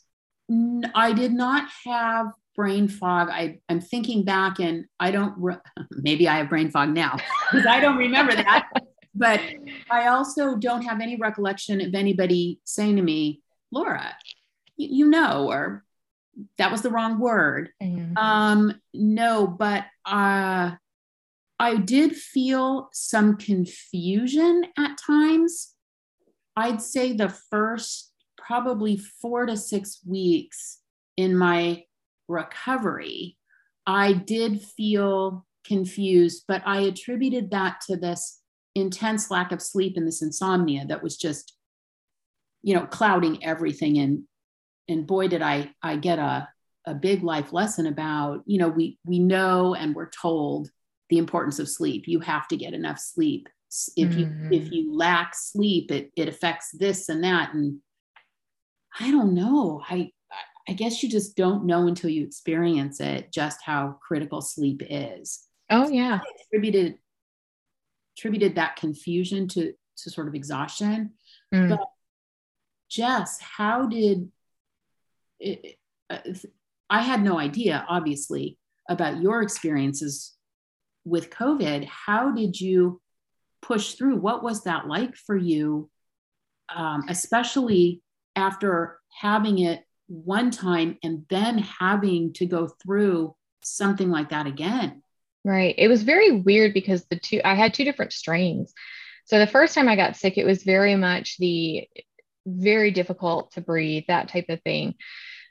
I 0.95 1.15
did 1.15 1.33
not 1.33 1.71
have 1.87 2.33
brain 2.55 2.87
fog. 2.87 3.31
I, 3.31 3.61
I'm 3.71 3.81
thinking 3.81 4.25
back 4.25 4.61
and 4.61 4.85
I 5.01 5.11
don't, 5.11 5.35
re- 5.39 5.57
maybe 5.91 6.29
I 6.29 6.37
have 6.37 6.51
brain 6.51 6.71
fog 6.71 6.91
now 6.91 7.17
because 7.51 7.67
I 7.67 7.81
don't 7.81 7.97
remember 7.97 8.35
that. 8.35 8.69
but 9.15 9.41
I 9.91 10.09
also 10.09 10.57
don't 10.57 10.83
have 10.83 11.01
any 11.01 11.17
recollection 11.17 11.81
of 11.81 11.95
anybody 11.95 12.61
saying 12.65 12.97
to 12.97 13.03
me, 13.03 13.41
Laura, 13.71 14.15
you, 14.77 15.05
you 15.05 15.11
know, 15.11 15.49
or 15.49 15.84
that 16.59 16.71
was 16.73 16.83
the 16.83 16.91
wrong 16.91 17.19
word. 17.19 17.71
Mhm. 17.83 18.17
Um, 18.17 18.81
no, 18.93 19.47
but 19.47 19.85
uh, 20.05 20.73
I 21.59 21.76
did 21.76 22.17
feel 22.17 22.88
some 22.93 23.37
confusion 23.37 24.64
at 24.76 24.99
times. 24.99 25.75
I'd 26.57 26.83
say 26.83 27.12
the 27.12 27.29
first 27.29 28.12
probably 28.37 28.97
four 28.97 29.47
to 29.47 29.57
six 29.57 30.00
weeks 30.07 30.81
in 31.17 31.37
my 31.37 31.85
recovery, 32.29 33.37
I 33.87 34.12
did 34.12 34.62
feel 34.62 35.47
confused, 35.64 36.45
but 36.47 36.62
I 36.67 36.81
attributed 36.81 37.50
that 37.50 37.81
to 37.87 37.97
this 37.97 38.41
intense 38.75 39.31
lack 39.31 39.53
of 39.53 39.62
sleep 39.62 39.97
and 39.97 40.07
this 40.07 40.23
insomnia 40.23 40.85
that 40.87 41.03
was 41.03 41.17
just, 41.17 41.57
you 42.62 42.75
know, 42.75 42.87
clouding 42.87 43.43
everything. 43.45 43.99
And 43.99 44.25
and 44.88 45.07
boy, 45.07 45.29
did 45.29 45.43
I 45.43 45.73
I 45.83 45.97
get 45.97 46.19
a 46.19 46.49
a 46.87 46.95
big 46.95 47.23
life 47.23 47.53
lesson 47.53 47.87
about, 47.87 48.43
you 48.47 48.59
know, 48.59 48.69
we 48.69 48.99
we 49.05 49.19
know 49.19 49.75
and 49.75 49.95
we're 49.95 50.11
told 50.11 50.71
the 51.09 51.19
importance 51.19 51.59
of 51.59 51.69
sleep. 51.69 52.05
You 52.07 52.21
have 52.21 52.47
to 52.49 52.57
get 52.57 52.75
enough 52.75 52.99
sleep. 52.99 53.49
If 53.97 54.17
you 54.17 54.26
Mhm. 54.26 54.49
if 54.53 54.71
you 54.71 54.93
lack 54.95 55.35
sleep, 55.35 55.91
it 55.91 56.12
it 56.17 56.29
affects 56.29 56.71
this 56.73 57.09
and 57.09 57.25
that. 57.25 57.55
And 57.55 57.81
I 59.00 59.11
don't 59.11 59.35
know. 59.35 59.83
I 59.88 60.12
I 60.69 60.73
guess 60.73 61.03
you 61.03 61.09
just 61.11 61.37
don't 61.37 61.67
know 61.67 61.87
until 61.88 62.09
you 62.11 62.25
experience 62.25 63.00
it 63.00 63.33
just 63.33 63.61
how 63.62 63.99
critical 64.07 64.41
sleep 64.41 64.83
is. 64.88 65.47
Oh 65.71 65.88
yeah. 65.88 66.21
I 66.23 66.29
attributed 66.47 66.99
attributed 68.17 68.55
that 68.57 68.76
confusion 68.76 69.49
to 69.49 69.73
to 69.97 70.11
sort 70.11 70.29
of 70.29 70.35
exhaustion. 70.35 71.14
Mm. 71.53 71.71
But 71.71 71.87
Jess, 72.88 73.41
how 73.41 73.87
did 73.87 74.31
it, 75.45 75.77
uh, 76.11 76.19
I 76.91 77.03
had 77.03 77.23
no 77.23 77.39
idea, 77.39 77.85
obviously, 77.89 78.59
about 78.89 79.21
your 79.21 79.43
experiences 79.43 80.35
with 81.05 81.31
COVID. 81.31 81.87
How 81.87 82.33
did 82.33 82.61
you 82.61 83.01
push 83.63 83.95
through? 83.95 84.17
What 84.17 84.43
was 84.43 84.65
that 84.65 84.87
like 84.87 85.17
for 85.17 85.37
you, 85.37 85.91
um, 86.75 87.05
especially 87.09 88.03
after 88.37 88.99
having 89.21 89.59
it 89.61 89.83
one 90.07 90.51
time 90.51 90.99
and 91.03 91.25
then 91.31 91.59
having 91.59 92.33
to 92.35 92.47
go 92.47 92.69
through 92.83 93.35
something 93.63 94.11
like 94.11 94.31
that 94.31 94.47
again? 94.47 95.03
Right. 95.45 95.75
It 95.77 95.89
was 95.89 96.03
very 96.03 96.41
weird 96.41 96.73
because 96.75 97.05
the 97.07 97.19
two, 97.19 97.41
I 97.45 97.55
had 97.55 97.75
two 97.75 97.85
different 97.85 98.13
strains. 98.13 98.73
So 99.27 99.39
the 99.39 99.47
first 99.47 99.75
time 99.75 99.89
I 99.89 99.97
got 99.97 100.17
sick, 100.17 100.37
it 100.37 100.45
was 100.45 100.63
very 100.63 100.97
much 100.97 101.37
the 101.39 101.89
very 102.47 102.91
difficult 102.91 103.53
to 103.53 103.61
breathe, 103.61 104.05
that 104.09 104.29
type 104.29 104.47
of 104.49 104.63
thing. 104.63 104.95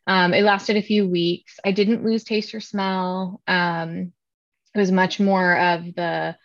Um, 0.05 0.33
it 0.33 0.43
lasted 0.43 0.77
a 0.77 0.81
few 0.81 1.07
weeks. 1.07 1.59
I 1.63 1.71
didn't 1.71 2.03
lose 2.03 2.23
taste 2.23 2.53
or 2.53 2.59
smell. 2.59 3.41
Um, 3.47 4.11
it 4.75 4.79
was 4.79 4.91
much 4.91 5.19
more 5.19 5.57
of 5.57 5.85
the 5.95 6.35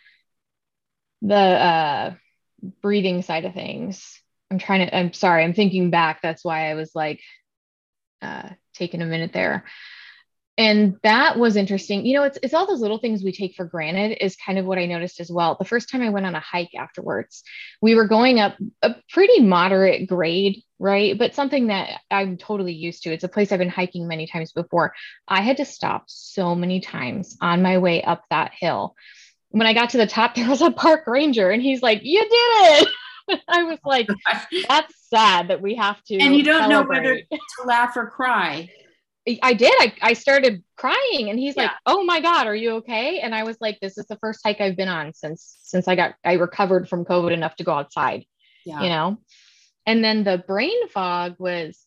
the 1.23 1.35
uh, 1.35 2.15
breathing 2.83 3.23
side 3.23 3.45
of 3.45 3.55
things. 3.55 4.21
I'm 4.51 4.59
trying 4.59 4.87
to. 4.87 4.97
I'm 4.97 5.13
sorry. 5.13 5.45
I'm 5.45 5.55
thinking 5.55 5.91
back. 5.91 6.23
That's 6.23 6.45
why 6.45 6.71
I 6.71 6.75
was 6.75 6.93
like 6.95 7.21
uh, 8.23 8.51
taking 8.75 9.03
a 9.03 9.07
minute 9.07 9.33
there 9.33 9.65
and 10.59 10.97
that 11.05 11.39
was 11.39 11.55
interesting. 11.55 12.05
You 12.05 12.15
know 12.15 12.25
it's, 12.25 12.39
it's 12.43 12.53
all 12.53 12.67
those 12.67 12.81
little 12.81 12.99
things 12.99 13.23
we 13.23 13.33
take 13.33 13.55
for 13.55 13.65
granted 13.65 14.19
is 14.23 14.37
kind 14.37 14.59
of 14.59 14.67
what 14.67 14.77
i 14.77 14.85
noticed 14.85 15.21
as 15.21 15.31
well. 15.31 15.57
The 15.59 15.65
first 15.65 15.89
time 15.89 16.03
i 16.03 16.11
went 16.11 16.27
on 16.27 16.35
a 16.35 16.41
hike 16.41 16.75
afterwards 16.75 17.45
we 17.81 17.95
were 17.95 18.07
going 18.07 18.41
up 18.41 18.57
a 18.83 18.97
pretty 19.09 19.41
moderate 19.41 20.09
grade 20.09 20.63
right? 20.81 21.19
But 21.19 21.35
something 21.35 21.69
that 21.69 22.01
i'm 22.11 22.37
totally 22.37 22.75
used 22.75 23.05
to. 23.05 23.13
It's 23.13 23.25
a 23.25 23.29
place 23.29 23.53
i've 23.53 23.59
been 23.59 23.69
hiking 23.69 24.09
many 24.09 24.27
times 24.27 24.53
before. 24.53 24.93
I 25.27 25.41
had 25.41 25.57
to 25.59 25.65
stop 25.65 26.05
so 26.09 26.55
many 26.55 26.81
times 26.81 27.37
on 27.41 27.63
my 27.63 27.79
way 27.79 28.03
up 28.03 28.25
that 28.31 28.53
hill. 28.59 28.95
When 29.51 29.67
i 29.67 29.73
got 29.73 29.91
to 29.91 29.99
the 29.99 30.07
top 30.07 30.35
there 30.35 30.49
was 30.49 30.61
a 30.61 30.73
park 30.73 31.07
ranger 31.07 31.51
and 31.51 31.63
he's 31.63 31.83
like 31.83 32.01
you 32.03 32.21
did 32.21 32.31
it. 32.33 32.89
I 33.49 33.63
was 33.63 33.79
like 33.85 34.09
that's 34.69 34.95
sad 35.09 35.49
that 35.49 35.63
we 35.63 35.77
have 35.77 36.03
to 36.05 36.17
and 36.17 36.35
you 36.35 36.43
don't 36.43 36.69
know 36.69 36.83
whether 36.83 37.15
to 37.17 37.39
laugh 37.65 37.97
or 37.97 38.09
cry. 38.09 38.69
I 39.43 39.53
did. 39.53 39.73
I, 39.79 39.93
I 40.01 40.13
started 40.15 40.63
crying 40.77 41.29
and 41.29 41.39
he's 41.39 41.57
like, 41.57 41.71
"Oh 41.85 42.05
my 42.05 42.21
god, 42.21 42.47
are 42.47 42.55
you 42.55 42.77
okay?" 42.77 43.21
And 43.21 43.35
I 43.35 43.43
was 43.43 43.57
like, 43.61 43.79
"This 43.81 43.99
is 43.99 44.07
the 44.07 44.17
first 44.17 44.41
hike 44.45 44.61
I've 44.61 44.77
been 44.77 44.89
on 44.89 45.13
since 45.15 45.59
since 45.63 45.89
I 45.89 45.97
got 45.97 46.15
I 46.25 46.35
recovered 46.35 46.89
from 46.89 47.05
COVID 47.05 47.33
enough 47.33 47.57
to 47.57 47.65
go 47.65 47.73
outside, 47.73 48.25
Yeah. 48.65 48.83
you 48.83 48.89
know." 48.89 49.19
And 49.87 50.03
then 50.05 50.25
the 50.25 50.39
brain 50.39 50.89
fog 50.89 51.37
was 51.39 51.79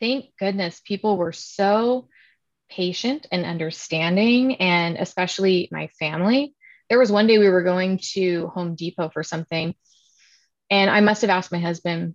thank 0.00 0.26
goodness 0.38 0.80
people 0.84 1.16
were 1.16 1.32
so 1.32 2.08
patient 2.68 3.26
and 3.30 3.44
understanding 3.44 4.56
and 4.56 4.96
especially 4.96 5.68
my 5.70 5.88
family. 5.98 6.54
There 6.88 6.98
was 6.98 7.12
one 7.12 7.26
day 7.26 7.38
we 7.38 7.48
were 7.48 7.62
going 7.62 8.00
to 8.12 8.48
Home 8.48 8.74
Depot 8.74 9.10
for 9.10 9.22
something 9.22 9.74
and 10.70 10.90
I 10.90 11.00
must 11.00 11.22
have 11.22 11.30
asked 11.30 11.52
my 11.52 11.58
husband 11.58 12.14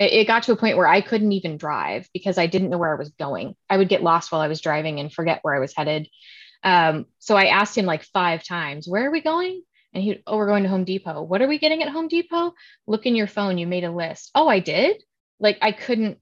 it, 0.00 0.12
it 0.12 0.26
got 0.26 0.44
to 0.44 0.52
a 0.52 0.56
point 0.56 0.76
where 0.76 0.88
I 0.88 1.02
couldn't 1.02 1.32
even 1.32 1.58
drive 1.58 2.08
because 2.12 2.38
I 2.38 2.48
didn't 2.48 2.70
know 2.70 2.78
where 2.78 2.92
I 2.92 2.98
was 2.98 3.10
going. 3.10 3.54
I 3.68 3.76
would 3.76 3.88
get 3.88 4.02
lost 4.02 4.32
while 4.32 4.40
I 4.40 4.48
was 4.48 4.60
driving 4.60 4.98
and 4.98 5.12
forget 5.12 5.40
where 5.42 5.54
I 5.54 5.60
was 5.60 5.74
headed. 5.76 6.08
Um, 6.64 7.06
so 7.20 7.36
I 7.36 7.46
asked 7.46 7.78
him 7.78 7.86
like 7.86 8.02
five 8.04 8.42
times, 8.44 8.88
"Where 8.88 9.06
are 9.06 9.12
we 9.12 9.20
going?" 9.20 9.62
And 9.94 10.02
he, 10.02 10.22
"Oh, 10.26 10.36
we're 10.36 10.46
going 10.46 10.64
to 10.64 10.68
Home 10.68 10.84
Depot." 10.84 11.22
What 11.22 11.42
are 11.42 11.48
we 11.48 11.58
getting 11.58 11.82
at 11.82 11.90
Home 11.90 12.08
Depot? 12.08 12.54
Look 12.86 13.06
in 13.06 13.16
your 13.16 13.26
phone. 13.28 13.58
You 13.58 13.66
made 13.66 13.84
a 13.84 13.90
list. 13.92 14.30
Oh, 14.34 14.48
I 14.48 14.58
did. 14.60 15.02
Like 15.38 15.58
I 15.62 15.72
couldn't, 15.72 16.18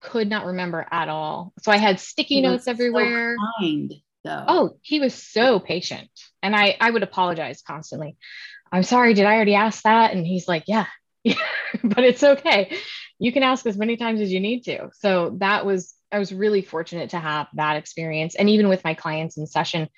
could 0.00 0.28
not 0.28 0.46
remember 0.46 0.86
at 0.90 1.08
all. 1.08 1.52
So 1.62 1.72
I 1.72 1.76
had 1.78 2.00
sticky 2.00 2.36
He 2.36 2.40
notes 2.42 2.64
so 2.64 2.70
everywhere. 2.70 3.36
kind, 3.58 3.92
though. 4.24 4.44
Oh, 4.46 4.70
he 4.82 5.00
was 5.00 5.14
so 5.14 5.58
patient. 5.60 6.08
And 6.42 6.54
I 6.54 6.76
I 6.80 6.90
would 6.90 7.02
apologize 7.02 7.62
constantly. 7.62 8.16
I'm 8.72 8.84
sorry, 8.84 9.14
did 9.14 9.26
I 9.26 9.34
already 9.34 9.54
ask 9.56 9.82
that? 9.82 10.12
And 10.12 10.24
he's 10.26 10.46
like, 10.46 10.64
Yeah, 10.66 10.86
but 11.24 12.04
it's 12.04 12.22
okay. 12.22 12.76
You 13.20 13.32
can 13.32 13.42
ask 13.42 13.66
as 13.66 13.76
many 13.76 13.96
times 13.96 14.20
as 14.20 14.32
you 14.32 14.40
need 14.40 14.62
to. 14.62 14.90
So 14.98 15.36
that 15.38 15.64
was 15.64 15.94
I 16.10 16.18
was 16.18 16.32
really 16.32 16.62
fortunate 16.62 17.10
to 17.10 17.18
have 17.18 17.46
that 17.54 17.76
experience. 17.76 18.34
And 18.34 18.50
even 18.50 18.68
with 18.68 18.82
my 18.82 18.94
clients 18.94 19.36
in 19.36 19.46
session, 19.46 19.88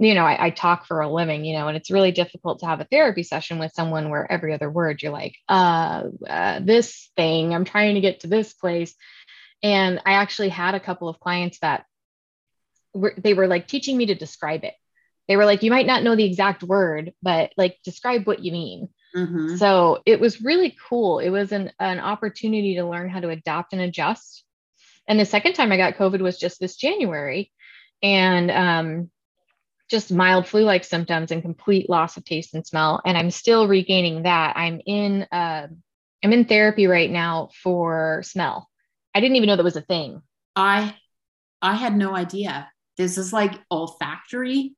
you 0.00 0.14
know, 0.14 0.24
I, 0.24 0.46
I 0.46 0.50
talk 0.50 0.86
for 0.86 1.00
a 1.00 1.12
living, 1.12 1.44
you 1.44 1.56
know, 1.56 1.68
and 1.68 1.76
it's 1.76 1.90
really 1.90 2.10
difficult 2.10 2.60
to 2.60 2.66
have 2.66 2.80
a 2.80 2.84
therapy 2.84 3.22
session 3.22 3.58
with 3.58 3.72
someone 3.72 4.10
where 4.10 4.30
every 4.30 4.52
other 4.52 4.68
word 4.68 5.02
you're 5.02 5.12
like, 5.12 5.36
uh, 5.48 6.04
uh 6.28 6.60
this 6.60 7.10
thing, 7.16 7.54
I'm 7.54 7.64
trying 7.64 7.94
to 7.94 8.00
get 8.00 8.20
to 8.20 8.26
this 8.26 8.52
place. 8.52 8.94
And 9.62 10.00
I 10.04 10.14
actually 10.14 10.48
had 10.48 10.74
a 10.74 10.80
couple 10.80 11.08
of 11.08 11.20
clients 11.20 11.58
that 11.60 11.84
were 12.92 13.14
they 13.16 13.34
were 13.34 13.46
like 13.46 13.68
teaching 13.68 13.96
me 13.96 14.06
to 14.06 14.14
describe 14.14 14.64
it. 14.64 14.74
They 15.28 15.36
were 15.36 15.46
like, 15.46 15.62
you 15.62 15.70
might 15.70 15.86
not 15.86 16.02
know 16.02 16.16
the 16.16 16.24
exact 16.24 16.62
word, 16.62 17.12
but 17.22 17.52
like 17.56 17.78
describe 17.84 18.26
what 18.26 18.44
you 18.44 18.52
mean. 18.52 18.88
Mhm. 19.14 19.58
So 19.58 20.02
it 20.06 20.18
was 20.20 20.42
really 20.42 20.76
cool. 20.88 21.18
It 21.20 21.30
was 21.30 21.52
an, 21.52 21.72
an 21.78 22.00
opportunity 22.00 22.76
to 22.76 22.84
learn 22.88 23.08
how 23.08 23.20
to 23.20 23.28
adapt 23.28 23.72
and 23.72 23.82
adjust. 23.82 24.44
And 25.06 25.20
the 25.20 25.24
second 25.24 25.52
time 25.52 25.70
I 25.70 25.76
got 25.76 25.96
COVID 25.96 26.20
was 26.20 26.38
just 26.38 26.58
this 26.60 26.76
January 26.76 27.52
and 28.02 28.50
um, 28.50 29.10
just 29.88 30.10
mild 30.10 30.48
flu 30.48 30.62
like 30.62 30.82
symptoms 30.84 31.30
and 31.30 31.42
complete 31.42 31.88
loss 31.88 32.16
of 32.16 32.24
taste 32.24 32.54
and 32.54 32.66
smell. 32.66 33.00
And 33.04 33.16
I'm 33.16 33.30
still 33.30 33.68
regaining 33.68 34.22
that. 34.22 34.56
I'm 34.56 34.80
in, 34.84 35.26
uh, 35.30 35.68
I'm 36.22 36.32
in 36.32 36.46
therapy 36.46 36.86
right 36.86 37.10
now 37.10 37.50
for 37.62 38.22
smell. 38.24 38.68
I 39.14 39.20
didn't 39.20 39.36
even 39.36 39.46
know 39.46 39.56
that 39.56 39.62
was 39.62 39.76
a 39.76 39.82
thing. 39.82 40.22
I 40.56 40.96
I 41.60 41.74
had 41.74 41.96
no 41.96 42.14
idea. 42.14 42.70
This 42.96 43.16
is 43.18 43.32
like 43.32 43.52
olfactory 43.70 44.74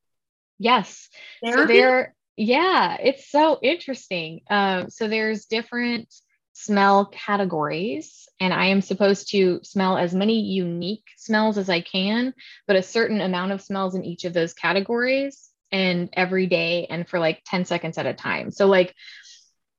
Yes. 0.58 1.08
So 1.44 1.50
therapy. 1.50 1.74
there, 1.74 2.14
yeah, 2.36 2.96
it's 3.00 3.30
so 3.30 3.58
interesting. 3.62 4.40
Um, 4.50 4.90
so 4.90 5.08
there's 5.08 5.46
different 5.46 6.14
smell 6.52 7.06
categories, 7.06 8.28
and 8.40 8.52
I 8.52 8.66
am 8.66 8.82
supposed 8.82 9.30
to 9.30 9.60
smell 9.62 9.96
as 9.96 10.14
many 10.14 10.40
unique 10.40 11.04
smells 11.16 11.58
as 11.58 11.70
I 11.70 11.80
can, 11.80 12.34
but 12.66 12.76
a 12.76 12.82
certain 12.82 13.20
amount 13.20 13.52
of 13.52 13.62
smells 13.62 13.94
in 13.94 14.04
each 14.04 14.24
of 14.24 14.34
those 14.34 14.54
categories 14.54 15.50
and 15.72 16.10
every 16.12 16.46
day 16.46 16.86
and 16.88 17.08
for 17.08 17.18
like 17.18 17.42
10 17.46 17.64
seconds 17.64 17.98
at 17.98 18.06
a 18.06 18.14
time. 18.14 18.50
So 18.50 18.66
like 18.66 18.94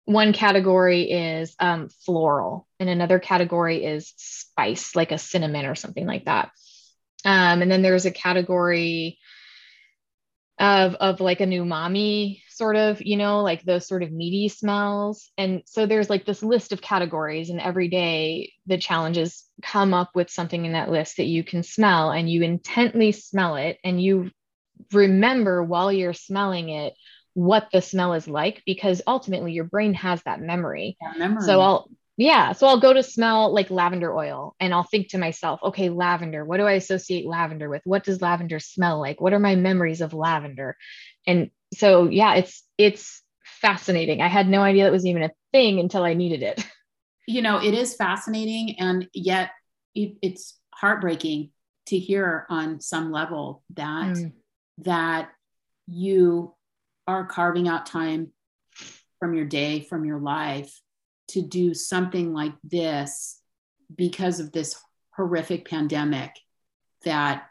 one 0.05 0.33
category 0.33 1.11
is 1.11 1.55
um, 1.59 1.89
floral, 2.05 2.67
and 2.79 2.89
another 2.89 3.19
category 3.19 3.83
is 3.83 4.13
spice, 4.17 4.95
like 4.95 5.11
a 5.11 5.17
cinnamon 5.17 5.65
or 5.65 5.75
something 5.75 6.07
like 6.07 6.25
that. 6.25 6.51
Um, 7.25 7.61
and 7.61 7.69
then 7.69 7.81
there's 7.81 8.05
a 8.05 8.11
category 8.11 9.19
of 10.59 10.95
of 10.95 11.19
like 11.19 11.41
a 11.41 11.45
umami 11.45 12.41
sort 12.57 12.75
of 12.75 13.01
you 13.01 13.17
know 13.17 13.41
like 13.41 13.63
those 13.63 13.87
sort 13.87 14.03
of 14.03 14.11
meaty 14.11 14.49
smells 14.49 15.29
and 15.37 15.61
so 15.65 15.85
there's 15.85 16.09
like 16.09 16.25
this 16.25 16.43
list 16.43 16.71
of 16.71 16.81
categories 16.81 17.49
and 17.49 17.61
every 17.61 17.87
day 17.87 18.51
the 18.65 18.77
challenges 18.77 19.45
come 19.61 19.93
up 19.93 20.11
with 20.15 20.29
something 20.29 20.65
in 20.65 20.73
that 20.73 20.89
list 20.89 21.17
that 21.17 21.25
you 21.25 21.43
can 21.43 21.63
smell 21.63 22.11
and 22.11 22.29
you 22.29 22.43
intently 22.43 23.11
smell 23.11 23.55
it 23.55 23.77
and 23.83 24.01
you 24.01 24.31
remember 24.91 25.63
while 25.63 25.91
you're 25.91 26.13
smelling 26.13 26.69
it 26.69 26.93
what 27.33 27.67
the 27.71 27.81
smell 27.81 28.13
is 28.13 28.27
like 28.27 28.63
because 28.65 29.01
ultimately 29.05 29.51
your 29.51 29.65
brain 29.65 29.93
has 29.93 30.21
that 30.23 30.41
memory 30.41 30.97
Yeah, 31.01 31.13
memory. 31.17 31.41
so 31.43 31.61
I'll 31.61 31.89
yeah. 32.19 32.53
So 32.53 32.65
I'll 32.65 32.79
go 32.79 32.93
to 32.93 33.03
smell 33.03 33.53
like 33.53 33.69
lavender 33.69 34.11
oil 34.11 34.55
and 34.59 34.73
I'll 34.73 34.81
think 34.83 35.09
to 35.09 35.19
myself, 35.19 35.59
okay, 35.61 35.89
lavender, 35.89 36.43
what 36.43 36.57
do 36.57 36.63
I 36.63 36.71
associate 36.71 37.27
lavender 37.27 37.69
with? 37.69 37.83
What 37.85 38.03
does 38.03 38.23
lavender 38.23 38.59
smell 38.59 38.99
like? 38.99 39.21
What 39.21 39.33
are 39.33 39.39
my 39.39 39.55
memories 39.55 40.01
of 40.01 40.15
lavender? 40.15 40.77
And 41.27 41.51
so, 41.73 42.09
yeah, 42.09 42.35
it's, 42.35 42.63
it's 42.77 43.21
fascinating. 43.43 44.21
I 44.21 44.27
had 44.27 44.47
no 44.47 44.61
idea 44.61 44.83
that 44.83 44.91
was 44.91 45.05
even 45.05 45.23
a 45.23 45.31
thing 45.51 45.79
until 45.79 46.03
I 46.03 46.13
needed 46.13 46.43
it. 46.43 46.63
You 47.29 47.41
know, 47.41 47.61
it 47.61 47.73
is 47.73 47.93
fascinating 47.93 48.79
and 48.79 49.09
yet 49.13 49.49
it, 49.93 50.15
it's 50.21 50.57
heartbreaking 50.73 51.49
to 51.87 51.99
hear 51.99 52.45
on 52.49 52.79
some 52.79 53.11
level 53.11 53.65
that, 53.75 54.15
mm. 54.15 54.31
that 54.77 55.31
you 55.87 56.55
are 57.05 57.25
carving 57.25 57.67
out 57.67 57.85
time 57.85 58.31
from 59.19 59.33
your 59.33 59.43
day, 59.43 59.81
from 59.81 60.05
your 60.05 60.19
life 60.19 60.79
to 61.29 61.41
do 61.41 61.73
something 61.73 62.33
like 62.33 62.53
this 62.63 63.41
because 63.93 64.39
of 64.39 64.51
this 64.51 64.79
horrific 65.11 65.67
pandemic 65.67 66.31
that 67.03 67.47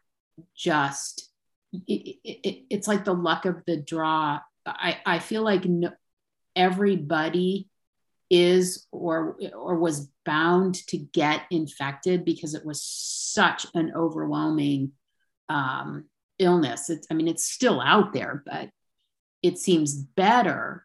just 0.55 1.31
it, 1.73 2.19
it, 2.25 2.65
it's 2.71 2.89
like 2.89 3.05
the 3.05 3.15
luck 3.15 3.45
of 3.45 3.63
the 3.67 3.77
draw. 3.77 4.41
I, 4.65 4.99
I 5.05 5.19
feel 5.19 5.43
like 5.43 5.65
no, 5.65 5.93
everybody 6.55 7.69
is 8.29 8.87
or 8.91 9.39
or 9.55 9.79
was 9.79 10.09
bound 10.25 10.75
to 10.89 10.99
get 10.99 11.43
infected 11.51 12.25
because 12.25 12.55
it 12.55 12.67
was 12.67 12.83
such 12.83 13.67
an 13.75 13.93
overwhelming 13.95 14.93
um, 15.49 16.07
illness. 16.39 16.91
It's, 16.91 17.07
i 17.09 17.15
mean 17.15 17.29
it's 17.29 17.47
still 17.47 17.81
out 17.81 18.13
there 18.13 18.43
but 18.45 18.71
it 19.43 19.59
seems 19.59 19.95
better. 19.95 20.85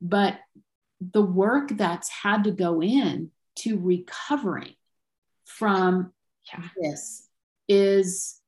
But 0.00 0.38
the 1.00 1.22
work 1.22 1.70
that's 1.70 2.10
had 2.10 2.44
to 2.44 2.50
go 2.50 2.82
in 2.82 3.30
to 3.56 3.78
recovering 3.78 4.74
from 5.44 6.12
yeah. 6.52 6.68
this 6.78 7.26
is 7.68 8.40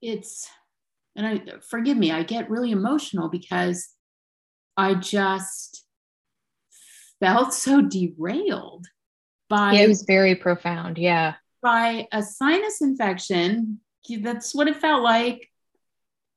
it's 0.00 0.48
and 1.16 1.26
I 1.26 1.42
forgive 1.68 1.96
me, 1.96 2.10
I 2.10 2.22
get 2.22 2.50
really 2.50 2.70
emotional 2.70 3.28
because 3.28 3.88
I 4.76 4.94
just 4.94 5.84
felt 7.20 7.54
so 7.54 7.80
derailed 7.80 8.86
by 9.48 9.72
yeah, 9.72 9.82
it 9.82 9.88
was 9.88 10.02
very 10.02 10.34
profound. 10.34 10.98
Yeah. 10.98 11.34
By 11.62 12.08
a 12.12 12.22
sinus 12.22 12.80
infection. 12.80 13.80
That's 14.20 14.54
what 14.54 14.68
it 14.68 14.76
felt 14.76 15.02
like. 15.02 15.48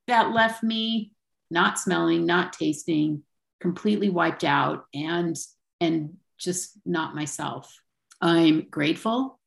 That 0.07 0.31
left 0.31 0.63
me 0.63 1.11
not 1.49 1.79
smelling, 1.79 2.25
not 2.25 2.53
tasting, 2.53 3.23
completely 3.59 4.09
wiped 4.09 4.43
out 4.43 4.85
and 4.93 5.35
and 5.81 6.17
just 6.37 6.77
not 6.85 7.15
myself. 7.15 7.81
I'm 8.21 8.67
grateful. 8.69 9.39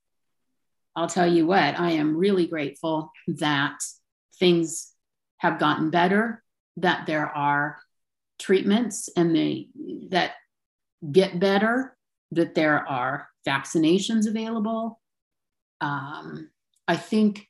I'll 0.95 1.09
tell 1.09 1.27
you 1.27 1.47
what, 1.47 1.79
I 1.79 1.93
am 1.93 2.17
really 2.17 2.47
grateful 2.47 3.13
that 3.29 3.79
things 4.39 4.93
have 5.41 5.59
gotten 5.59 5.91
better, 5.91 6.43
that 6.77 7.07
there 7.07 7.27
are 7.27 7.79
treatments 8.39 9.09
and 9.17 9.35
they 9.35 9.69
that 10.09 10.33
get 11.11 11.41
better, 11.41 11.97
that 12.31 12.55
there 12.55 12.87
are 12.87 13.29
vaccinations 13.47 14.27
available. 14.27 15.01
Um, 15.81 16.51
I 16.87 16.97
think 16.97 17.47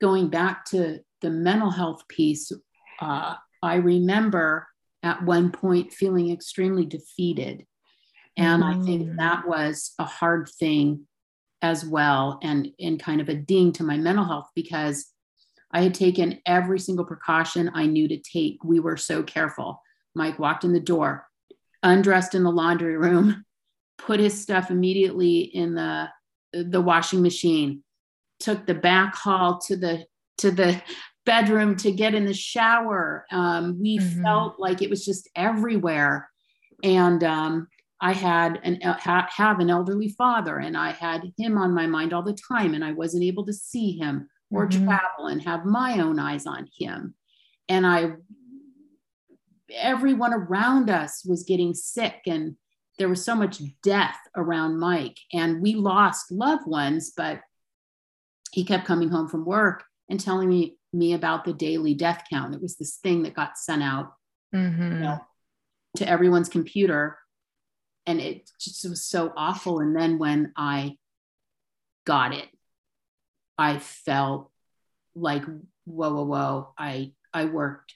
going 0.00 0.28
back 0.28 0.64
to 0.66 1.00
the 1.20 1.30
mental 1.30 1.70
health 1.70 2.08
piece, 2.08 2.52
uh, 3.00 3.34
I 3.62 3.74
remember 3.76 4.66
at 5.02 5.22
one 5.22 5.52
point 5.52 5.92
feeling 5.92 6.30
extremely 6.30 6.86
defeated. 6.86 7.66
And 8.36 8.62
mm-hmm. 8.62 8.82
I 8.82 8.84
think 8.84 9.08
mm. 9.08 9.16
that 9.16 9.46
was 9.46 9.92
a 9.98 10.04
hard 10.04 10.48
thing 10.58 11.06
as 11.62 11.84
well 11.84 12.38
and, 12.42 12.68
and 12.80 12.98
kind 12.98 13.20
of 13.20 13.28
a 13.28 13.34
ding 13.34 13.72
to 13.72 13.82
my 13.82 13.96
mental 13.98 14.24
health 14.24 14.48
because 14.54 15.09
I 15.72 15.82
had 15.82 15.94
taken 15.94 16.40
every 16.46 16.78
single 16.80 17.04
precaution 17.04 17.70
I 17.74 17.86
knew 17.86 18.08
to 18.08 18.18
take. 18.18 18.62
We 18.64 18.80
were 18.80 18.96
so 18.96 19.22
careful. 19.22 19.80
Mike 20.14 20.38
walked 20.38 20.64
in 20.64 20.72
the 20.72 20.80
door, 20.80 21.26
undressed 21.82 22.34
in 22.34 22.42
the 22.42 22.50
laundry 22.50 22.96
room, 22.96 23.44
put 23.98 24.20
his 24.20 24.40
stuff 24.40 24.70
immediately 24.70 25.40
in 25.40 25.74
the 25.74 26.08
the 26.52 26.80
washing 26.80 27.22
machine, 27.22 27.84
took 28.40 28.66
the 28.66 28.74
back 28.74 29.14
hall 29.14 29.60
to 29.66 29.76
the 29.76 30.04
to 30.38 30.50
the 30.50 30.82
bedroom 31.26 31.76
to 31.76 31.92
get 31.92 32.14
in 32.14 32.24
the 32.24 32.34
shower. 32.34 33.26
Um, 33.30 33.78
we 33.80 33.98
mm-hmm. 33.98 34.22
felt 34.22 34.58
like 34.58 34.82
it 34.82 34.90
was 34.90 35.04
just 35.04 35.28
everywhere. 35.36 36.28
And 36.82 37.22
um, 37.22 37.68
I 38.00 38.14
had 38.14 38.58
an 38.64 38.80
ha, 38.80 39.28
have 39.36 39.60
an 39.60 39.70
elderly 39.70 40.08
father, 40.08 40.56
and 40.56 40.76
I 40.76 40.92
had 40.92 41.32
him 41.36 41.58
on 41.58 41.74
my 41.74 41.86
mind 41.86 42.12
all 42.12 42.22
the 42.22 42.36
time, 42.50 42.74
and 42.74 42.84
I 42.84 42.92
wasn't 42.92 43.22
able 43.22 43.44
to 43.46 43.52
see 43.52 43.98
him 43.98 44.28
or 44.50 44.66
mm-hmm. 44.66 44.84
travel 44.84 45.26
and 45.26 45.42
have 45.42 45.64
my 45.64 46.00
own 46.00 46.18
eyes 46.18 46.46
on 46.46 46.68
him. 46.78 47.14
And 47.68 47.86
I, 47.86 48.12
everyone 49.74 50.34
around 50.34 50.90
us 50.90 51.24
was 51.24 51.44
getting 51.44 51.74
sick, 51.74 52.22
and 52.26 52.56
there 52.98 53.08
was 53.08 53.24
so 53.24 53.34
much 53.34 53.62
death 53.82 54.18
around 54.36 54.78
Mike, 54.78 55.18
and 55.32 55.62
we 55.62 55.74
lost 55.74 56.32
loved 56.32 56.66
ones, 56.66 57.12
but 57.16 57.40
he 58.52 58.64
kept 58.64 58.86
coming 58.86 59.08
home 59.08 59.28
from 59.28 59.44
work 59.44 59.84
and 60.08 60.18
telling 60.18 60.48
me 60.48 60.76
me 60.92 61.12
about 61.12 61.44
the 61.44 61.52
daily 61.52 61.94
death 61.94 62.24
count. 62.28 62.52
It 62.52 62.60
was 62.60 62.76
this 62.76 62.96
thing 62.96 63.22
that 63.22 63.34
got 63.34 63.56
sent 63.56 63.80
out 63.80 64.14
mm-hmm. 64.54 64.92
you 64.92 64.98
know, 64.98 65.18
to 65.96 66.08
everyone's 66.08 66.48
computer. 66.48 67.18
And 68.06 68.20
it 68.20 68.50
just 68.60 68.88
was 68.88 69.04
so 69.04 69.32
awful. 69.36 69.80
And 69.80 69.94
then 69.94 70.18
when 70.18 70.52
I 70.56 70.96
got 72.06 72.34
it, 72.34 72.48
I 73.60 73.78
felt 73.78 74.50
like, 75.14 75.44
whoa, 75.84 76.14
whoa, 76.14 76.24
whoa. 76.24 76.74
I 76.78 77.12
I 77.34 77.44
worked 77.44 77.94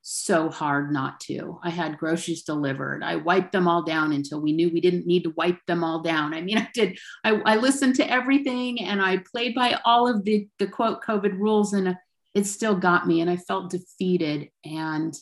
so 0.00 0.48
hard 0.48 0.90
not 0.90 1.20
to. 1.20 1.60
I 1.62 1.68
had 1.68 1.98
groceries 1.98 2.44
delivered. 2.44 3.02
I 3.02 3.16
wiped 3.16 3.52
them 3.52 3.68
all 3.68 3.82
down 3.82 4.14
until 4.14 4.40
we 4.40 4.52
knew 4.52 4.70
we 4.70 4.80
didn't 4.80 5.06
need 5.06 5.24
to 5.24 5.34
wipe 5.36 5.58
them 5.66 5.84
all 5.84 6.00
down. 6.00 6.32
I 6.32 6.40
mean, 6.40 6.58
I 6.58 6.68
did, 6.72 6.98
I, 7.24 7.42
I 7.44 7.56
listened 7.56 7.96
to 7.96 8.10
everything 8.10 8.80
and 8.80 9.02
I 9.02 9.18
played 9.18 9.54
by 9.54 9.78
all 9.84 10.08
of 10.08 10.24
the, 10.24 10.48
the 10.58 10.66
quote 10.66 11.04
COVID 11.04 11.36
rules 11.38 11.74
and 11.74 11.96
it 12.34 12.46
still 12.46 12.76
got 12.76 13.06
me 13.06 13.20
and 13.20 13.28
I 13.28 13.36
felt 13.36 13.70
defeated. 13.70 14.48
And 14.64 15.12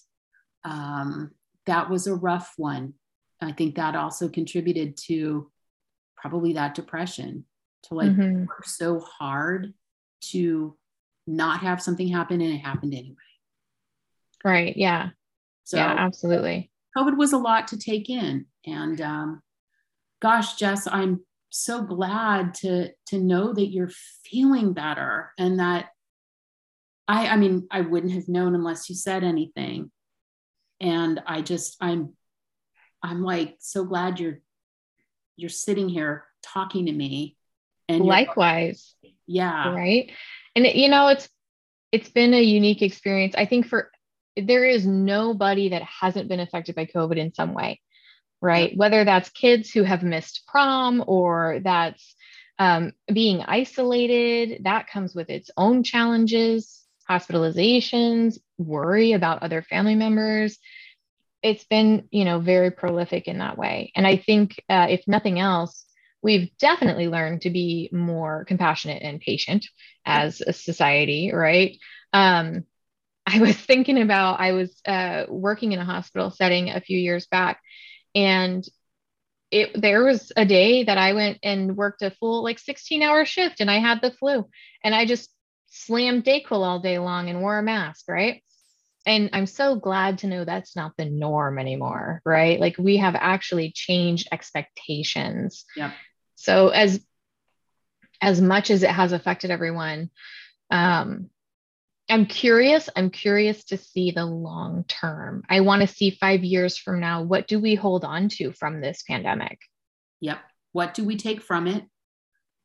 um, 0.65 1.33
that 1.67 1.91
was 1.91 2.07
a 2.07 2.15
rough 2.15 2.53
one. 2.59 2.93
I 3.41 3.53
think 3.53 3.75
that 3.75 3.97
also 3.97 4.29
contributed 4.29 4.99
to 5.07 5.51
probably 6.17 6.53
that 6.53 6.75
depression 6.75 7.47
to 7.85 7.95
like 7.95 8.11
mm-hmm. 8.11 8.41
work 8.41 8.65
so 8.65 9.01
hard 9.01 9.73
to 10.21 10.77
not 11.27 11.61
have 11.61 11.83
something 11.83 12.09
happen 12.09 12.41
and 12.41 12.53
it 12.55 12.59
happened 12.59 12.95
anyway. 12.95 13.17
Right. 14.45 14.77
Yeah. 14.77 15.11
So 15.65 15.79
yeah, 15.79 15.95
absolutely. 15.99 16.71
COVID 16.97 17.17
was 17.17 17.33
a 17.33 17.39
lot 17.39 17.69
to 17.69 17.79
take 17.79 18.11
in. 18.11 18.47
And 18.67 19.01
um, 19.01 19.43
gosh, 20.21 20.57
Jess, 20.57 20.87
I'm 20.87 21.21
so 21.51 21.83
glad 21.83 22.55
to 22.55 22.91
to 23.07 23.19
know 23.19 23.53
that 23.53 23.67
you're 23.67 23.91
feeling 24.25 24.73
better 24.73 25.33
and 25.39 25.61
that 25.61 25.87
I 27.09 27.29
I 27.29 27.37
mean, 27.37 27.67
I 27.71 27.81
wouldn't 27.81 28.13
have 28.13 28.29
known 28.29 28.55
unless 28.55 28.89
you 28.89 28.97
said 28.97 29.25
anything. 29.25 29.91
And 30.81 31.23
I 31.27 31.41
just 31.41 31.77
I'm 31.81 32.15
I'm 33.03 33.23
like 33.23 33.57
so 33.61 33.85
glad 33.85 34.21
you're 34.21 34.41
you're 35.37 35.51
sitting 35.51 35.89
here 35.89 36.25
talking 36.43 36.87
to 36.87 36.93
me 36.93 37.37
and 37.89 38.05
likewise 38.05 38.95
yeah 39.27 39.75
right 39.75 40.11
and 40.57 40.67
it, 40.67 40.77
you 40.77 40.89
know 40.89 41.09
it's 41.09 41.29
it's 41.93 42.09
been 42.09 42.35
a 42.35 42.43
unique 42.43 42.83
experience 42.83 43.35
i 43.37 43.47
think 43.47 43.67
for 43.67 43.91
there 44.37 44.65
is 44.65 44.87
nobody 44.87 45.71
that 45.71 45.83
hasn't 45.83 46.29
been 46.29 46.41
affected 46.41 46.75
by 46.75 46.87
COVID 46.87 47.17
in 47.17 47.35
some 47.35 47.55
way, 47.55 47.81
right? 48.41 48.77
Whether 48.77 49.05
that's 49.05 49.31
kids 49.31 49.71
who 49.71 49.85
have 49.85 50.03
missed 50.03 50.45
prom 50.47 51.05
or 51.07 51.61
that's 51.63 52.15
um, 52.59 52.93
being 53.13 53.43
isolated, 53.43 54.65
that 54.65 54.89
comes 54.89 55.15
with 55.15 55.31
its 55.31 55.51
own 55.57 55.83
challenges, 55.83 56.83
hospitalizations, 57.09 58.39
worry 58.59 59.13
about 59.13 59.43
other 59.43 59.63
family 59.63 59.95
members. 59.95 60.59
It's 61.43 61.65
been, 61.65 62.09
you 62.11 62.25
know, 62.25 62.39
very 62.41 62.71
prolific 62.71 63.29
in 63.29 63.39
that 63.39 63.59
way. 63.59 63.93
And 63.95 64.07
I 64.07 64.17
think, 64.17 64.63
uh, 64.69 64.87
if 64.89 65.07
nothing 65.07 65.39
else, 65.39 65.84
we've 66.25 66.57
definitely 66.57 67.07
learned 67.07 67.43
to 67.43 67.51
be 67.51 67.91
more 67.93 68.47
compassionate 68.47 69.03
and 69.03 69.21
patient 69.21 69.67
as 70.07 70.41
a 70.41 70.55
society, 70.55 71.31
right? 71.33 71.79
Um, 72.15 72.65
I 73.27 73.41
was 73.41 73.57
thinking 73.61 74.01
about, 74.01 74.41
I 74.41 74.53
was 74.53 74.81
uh, 74.87 75.25
working 75.29 75.73
in 75.73 75.79
a 75.79 75.85
hospital 75.85 76.31
setting 76.31 76.71
a 76.71 76.81
few 76.81 76.99
years 76.99 77.27
back, 77.27 77.61
and 78.15 78.67
it 79.51 79.81
there 79.81 80.03
was 80.03 80.33
a 80.37 80.47
day 80.47 80.85
that 80.85 80.99
I 80.99 81.13
went 81.13 81.39
and 81.43 81.77
worked 81.77 82.03
a 82.03 82.11
full 82.11 82.43
like 82.43 82.59
16 82.59 83.03
hour 83.03 83.27
shift, 83.27 83.61
and 83.61 83.71
I 83.71 83.79
had 83.79 84.01
the 84.01 84.11
flu, 84.11 84.49
and 84.83 84.95
I 84.95 85.05
just 85.05 85.31
slammed 85.67 86.25
Dayquil 86.25 86.65
all 86.65 86.81
day 86.81 86.99
long 86.99 87.29
and 87.29 87.43
wore 87.43 87.59
a 87.59 87.63
mask, 87.63 88.07
right? 88.09 88.43
And 89.07 89.29
I'm 89.35 89.47
so 89.47 89.77
glad 89.77 90.19
to 90.19 90.27
know 90.27 90.47
that's 90.47 90.75
not 90.75 90.93
the 90.97 91.05
norm 91.05 91.59
anymore, 91.59 92.23
right? 92.25 92.59
Like 92.59 92.79
we 92.79 92.97
have 92.97 93.15
actually 93.15 93.73
changed 93.73 94.29
expectations. 94.33 95.67
So 96.37 96.69
as 96.69 97.05
as 98.21 98.41
much 98.41 98.71
as 98.71 98.83
it 98.83 98.91
has 98.91 99.13
affected 99.13 99.51
everyone, 99.51 100.11
um, 100.71 101.29
I'm 102.09 102.27
curious. 102.27 102.89
I'm 102.95 103.11
curious 103.11 103.65
to 103.67 103.79
see 103.79 104.11
the 104.11 104.27
long 104.27 104.85
term. 104.85 105.43
I 105.49 105.61
want 105.61 105.83
to 105.83 105.89
see 105.89 106.11
five 106.11 106.45
years 106.45 106.77
from 106.77 107.01
now. 107.01 107.23
What 107.23 107.49
do 107.49 107.59
we 107.59 107.75
hold 107.75 108.05
on 108.05 108.29
to 108.31 108.53
from 108.53 108.81
this 108.81 109.03
pandemic? 109.03 109.59
Yep. 110.21 110.39
What 110.73 110.95
do 110.95 111.05
we 111.05 111.17
take 111.17 111.43
from 111.43 111.67
it? 111.67 111.85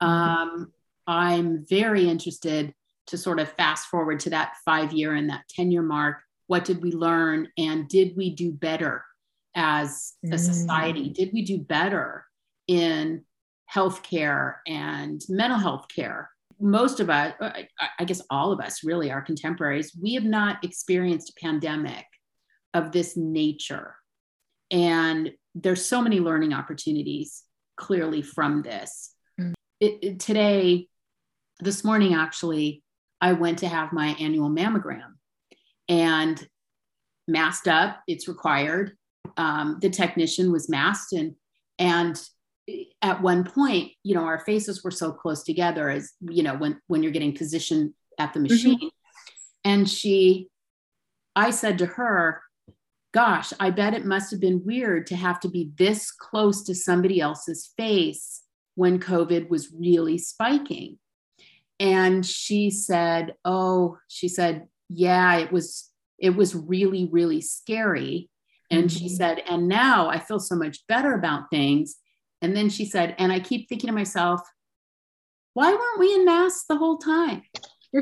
Um, 0.02 0.72
I'm 1.08 1.66
very 1.68 2.10
interested 2.10 2.74
to 3.08 3.18
sort 3.18 3.40
of 3.40 3.52
fast 3.54 3.88
forward 3.88 4.20
to 4.22 4.30
that 4.32 4.54
five 4.66 4.94
year 4.94 5.14
and 5.14 5.30
that 5.30 5.48
10 5.50 5.72
year 5.72 5.82
mark. 5.82 6.22
What 6.48 6.66
did 6.66 6.82
we 6.82 6.92
learn? 6.92 7.48
And 7.58 7.88
did 7.88 8.16
we 8.18 8.36
do 8.36 8.52
better 8.52 9.04
as 9.56 10.14
a 10.32 10.38
society? 10.38 11.10
Mm. 11.10 11.14
Did 11.14 11.34
we 11.34 11.44
do 11.44 11.60
better 11.60 12.26
in 12.68 13.24
healthcare 13.74 14.56
and 14.68 15.22
mental 15.30 15.60
health 15.60 15.86
care? 15.94 16.30
Most 16.60 17.00
of 17.00 17.10
us, 17.10 17.34
I 17.40 18.04
guess 18.06 18.22
all 18.30 18.52
of 18.52 18.60
us 18.60 18.84
really, 18.84 19.12
our 19.12 19.22
contemporaries, 19.22 19.98
we 20.02 20.16
have 20.16 20.26
not 20.26 20.64
experienced 20.64 21.30
a 21.30 21.40
pandemic 21.40 22.06
of 22.74 22.92
this 22.92 23.16
nature. 23.16 23.96
And 24.70 25.32
there's 25.56 25.86
so 25.86 26.02
many 26.02 26.20
learning 26.20 26.54
opportunities 26.54 27.44
clearly 27.78 28.22
from 28.22 28.62
this. 28.62 29.14
Mm. 29.40 29.54
It, 29.80 30.00
it, 30.02 30.20
today, 30.20 30.88
this 31.60 31.84
morning, 31.84 32.14
actually, 32.14 32.84
I 33.22 33.34
went 33.34 33.60
to 33.60 33.68
have 33.68 33.94
my 33.94 34.16
annual 34.20 34.50
mammogram 34.50 35.14
and 35.88 36.46
masked 37.28 37.68
up. 37.68 38.02
It's 38.08 38.28
required. 38.28 38.94
Um, 39.38 39.78
the 39.82 39.90
technician 39.90 40.52
was 40.52 40.70
masked 40.70 41.14
and 41.14 41.36
and 41.78 42.22
at 43.02 43.22
one 43.22 43.44
point, 43.44 43.92
you 44.04 44.16
know, 44.16 44.24
our 44.24 44.40
faces 44.40 44.84
were 44.84 44.92
so 44.92 45.12
close 45.12 45.44
together 45.44 45.90
as 45.90 46.12
you 46.22 46.44
know 46.44 46.56
when 46.56 46.80
when 46.88 47.04
you're 47.04 47.12
getting 47.12 47.36
positioned 47.36 47.94
at 48.18 48.34
the 48.34 48.40
mm-hmm. 48.40 48.54
machine. 48.54 48.78
Mm-hmm. 48.78 48.88
And 49.66 49.90
she, 49.90 50.48
I 51.36 51.52
said 51.52 51.78
to 51.80 51.86
her, 51.86 52.42
"Gosh, 53.14 53.54
I 53.60 53.70
bet 53.70 53.94
it 53.94 54.06
must 54.06 54.32
have 54.32 54.40
been 54.40 54.64
weird 54.66 55.08
to 55.08 55.16
have 55.16 55.40
to 55.42 55.50
be 55.50 55.72
this 55.78 56.12
close 56.12 56.64
to 56.64 56.76
somebody 56.76 57.20
else's 57.20 57.74
face 57.78 58.44
when 58.76 59.00
COVID 59.00 59.50
was 59.50 59.72
really 59.72 60.18
spiking." 60.18 60.98
and 61.80 62.26
she 62.26 62.70
said 62.70 63.36
oh 63.46 63.98
she 64.08 64.28
said 64.28 64.68
yeah 64.90 65.38
it 65.38 65.52
was 65.52 65.90
it 66.18 66.32
was 66.32 66.54
really 66.54 67.08
really 67.12 67.42
scary 67.42 68.30
and 68.70 68.86
mm-hmm. 68.86 68.98
she 68.98 69.10
said 69.10 69.42
and 69.50 69.68
now 69.68 70.10
i 70.10 70.20
feel 70.20 70.40
so 70.40 70.56
much 70.56 70.86
better 70.88 71.14
about 71.14 71.50
things 71.50 71.96
and 72.42 72.56
then 72.56 72.70
she 72.70 72.86
said 72.86 73.16
and 73.18 73.32
i 73.32 73.40
keep 73.40 73.68
thinking 73.68 73.88
to 73.88 73.94
myself 73.94 74.42
why 75.54 75.72
weren't 75.72 76.00
we 76.00 76.14
in 76.14 76.26
mass 76.26 76.66
the 76.68 76.78
whole 76.78 76.98
time 76.98 77.42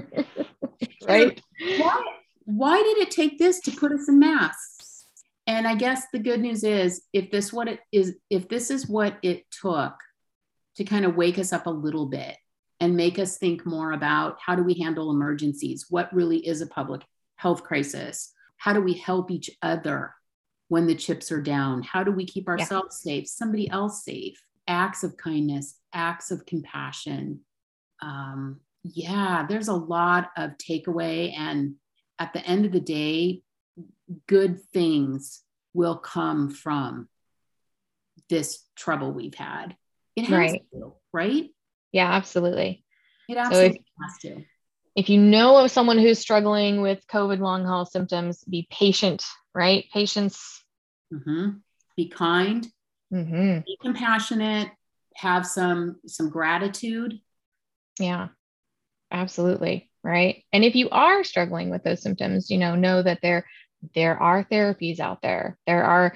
right 1.08 1.42
why 1.78 2.04
why 2.46 2.82
did 2.82 2.98
it 3.00 3.12
take 3.12 3.38
this 3.38 3.60
to 3.60 3.72
put 3.72 3.92
us 3.92 4.08
in 4.08 4.20
mass 4.20 5.06
and 5.48 5.68
i 5.68 5.76
guess 5.76 6.04
the 6.12 6.20
good 6.20 6.40
news 6.40 6.64
is 6.64 7.04
if 7.14 7.32
this 7.32 7.52
what 7.52 7.68
it 7.68 7.80
is 7.92 8.16
if 8.30 8.48
this 8.50 8.70
is 8.70 8.88
what 8.88 9.18
it 9.22 9.44
took 9.52 9.94
to 10.78 10.84
kind 10.84 11.06
of 11.06 11.16
wake 11.16 11.40
us 11.40 11.52
up 11.52 11.66
a 11.66 11.72
little 11.72 12.06
bit 12.06 12.38
and 12.80 12.96
make 12.96 13.18
us 13.20 13.38
think 13.38 13.66
more 13.66 13.92
about 13.92 14.38
how 14.44 14.56
do 14.56 14.64
we 14.64 14.76
handle 14.76 15.12
emergencies? 15.12 15.88
What 15.90 16.14
really 16.14 16.38
is 16.38 16.62
a 16.62 16.68
public 16.68 17.02
health 17.36 17.64
crisis? 17.64 18.32
How 18.58 18.74
do 18.74 18.82
we 18.82 18.94
help 18.94 19.32
each 19.32 19.50
other 19.62 20.14
when 20.70 20.88
the 20.88 20.96
chips 20.96 21.32
are 21.32 21.42
down? 21.42 21.84
How 21.84 22.04
do 22.04 22.12
we 22.12 22.26
keep 22.26 22.48
ourselves 22.48 23.02
yeah. 23.04 23.12
safe, 23.12 23.28
somebody 23.28 23.70
else 23.70 24.04
safe? 24.04 24.42
Acts 24.68 25.04
of 25.04 25.18
kindness, 25.18 25.76
acts 25.94 26.32
of 26.32 26.46
compassion. 26.46 27.42
Um, 28.02 28.60
yeah, 28.84 29.46
there's 29.48 29.70
a 29.70 29.74
lot 29.74 30.32
of 30.38 30.52
takeaway. 30.58 31.34
And 31.38 31.76
at 32.20 32.34
the 32.34 32.46
end 32.46 32.66
of 32.66 32.72
the 32.72 32.80
day, 32.80 33.44
good 34.28 34.62
things 34.74 35.42
will 35.74 35.98
come 35.98 36.50
from 36.50 37.08
this 38.30 38.64
trouble 38.76 39.12
we've 39.12 39.36
had. 39.36 39.76
It 40.16 40.26
has 40.26 40.32
right. 40.32 40.62
to, 40.74 40.94
right? 41.14 41.50
Yeah, 41.92 42.12
absolutely. 42.12 42.84
It 43.30 43.38
absolutely 43.38 43.70
so 43.70 43.76
if, 43.76 44.02
has 44.02 44.18
to. 44.22 44.46
If 44.96 45.10
you 45.10 45.20
know 45.22 45.58
of 45.58 45.72
someone 45.72 46.00
who's 46.00 46.20
struggling 46.20 46.82
with 46.82 47.06
COVID 47.08 47.40
long 47.40 47.66
haul 47.66 47.86
symptoms, 47.86 48.44
be 48.44 48.68
patient, 48.72 49.24
right? 49.58 49.86
Patience. 49.92 50.64
Mm-hmm. 51.12 51.58
Be 51.98 52.10
kind. 52.10 52.68
Mm-hmm. 53.12 53.60
Be 53.66 53.78
compassionate. 53.82 54.70
Have 55.16 55.48
some 55.48 55.98
some 56.06 56.30
gratitude. 56.30 57.20
Yeah, 58.00 58.28
absolutely. 59.12 59.90
Right. 60.04 60.44
And 60.54 60.64
if 60.64 60.76
you 60.76 60.90
are 60.92 61.24
struggling 61.24 61.72
with 61.72 61.84
those 61.84 62.04
symptoms, 62.04 62.52
you 62.52 62.60
know, 62.60 62.76
know 62.76 63.02
that 63.02 63.20
there 63.24 63.48
there 63.96 64.18
are 64.18 64.44
therapies 64.44 65.00
out 65.00 65.24
there. 65.24 65.58
There 65.66 65.84
are 65.84 66.16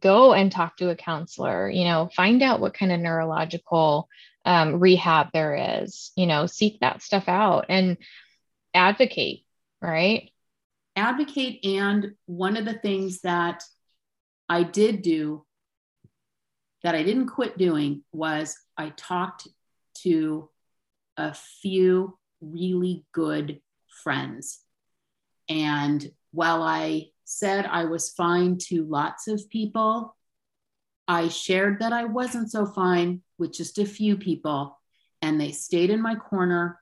go 0.00 0.34
and 0.34 0.52
talk 0.52 0.76
to 0.76 0.90
a 0.90 0.96
counselor 0.96 1.70
you 1.70 1.84
know 1.84 2.10
find 2.16 2.42
out 2.42 2.58
what 2.58 2.74
kind 2.74 2.90
of 2.90 2.98
neurological 2.98 4.08
um, 4.44 4.80
rehab 4.80 5.28
there 5.32 5.80
is 5.80 6.10
you 6.16 6.26
know 6.26 6.46
seek 6.46 6.80
that 6.80 7.00
stuff 7.00 7.28
out 7.28 7.66
and 7.68 7.96
advocate 8.74 9.44
right 9.80 10.32
advocate 10.98 11.64
and 11.64 12.12
one 12.26 12.56
of 12.56 12.64
the 12.64 12.78
things 12.78 13.20
that 13.22 13.62
i 14.48 14.62
did 14.62 15.02
do 15.02 15.44
that 16.82 16.94
i 16.94 17.02
didn't 17.02 17.28
quit 17.28 17.56
doing 17.56 18.02
was 18.12 18.56
i 18.76 18.90
talked 18.90 19.48
to 19.94 20.48
a 21.16 21.34
few 21.34 22.16
really 22.40 23.04
good 23.12 23.60
friends 24.02 24.60
and 25.48 26.10
while 26.32 26.62
i 26.62 27.08
said 27.28 27.66
I 27.66 27.84
was 27.84 28.10
fine 28.10 28.56
to 28.68 28.84
lots 28.84 29.28
of 29.28 29.50
people. 29.50 30.16
I 31.06 31.28
shared 31.28 31.80
that 31.80 31.92
I 31.92 32.04
wasn't 32.04 32.50
so 32.50 32.64
fine 32.64 33.22
with 33.38 33.52
just 33.52 33.78
a 33.78 33.84
few 33.84 34.16
people, 34.16 34.80
and 35.20 35.38
they 35.38 35.52
stayed 35.52 35.90
in 35.90 36.00
my 36.00 36.14
corner. 36.14 36.80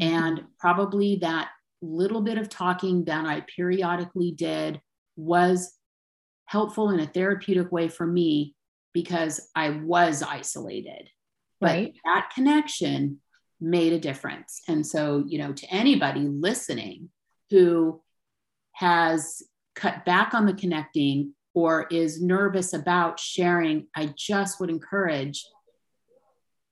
Mm-hmm. 0.00 0.14
And 0.14 0.44
probably 0.60 1.16
that 1.16 1.48
little 1.82 2.20
bit 2.20 2.38
of 2.38 2.48
talking 2.48 3.04
that 3.04 3.24
I 3.24 3.44
periodically 3.54 4.32
did 4.32 4.80
was 5.16 5.74
helpful 6.46 6.90
in 6.90 7.00
a 7.00 7.06
therapeutic 7.06 7.70
way 7.70 7.88
for 7.88 8.06
me 8.06 8.54
because 8.92 9.48
I 9.54 9.70
was 9.70 10.22
isolated. 10.22 11.10
Right. 11.60 11.92
But 11.92 12.10
that 12.10 12.30
connection 12.34 13.20
made 13.60 13.92
a 13.92 14.00
difference. 14.00 14.62
And 14.68 14.86
so, 14.86 15.24
you 15.26 15.38
know, 15.38 15.52
to 15.52 15.66
anybody 15.72 16.20
listening 16.20 17.10
who 17.50 18.00
has 18.72 19.42
cut 19.74 20.04
back 20.04 20.34
on 20.34 20.46
the 20.46 20.54
connecting 20.54 21.34
or 21.54 21.86
is 21.90 22.22
nervous 22.22 22.72
about 22.72 23.18
sharing, 23.18 23.88
I 23.94 24.14
just 24.16 24.60
would 24.60 24.70
encourage 24.70 25.44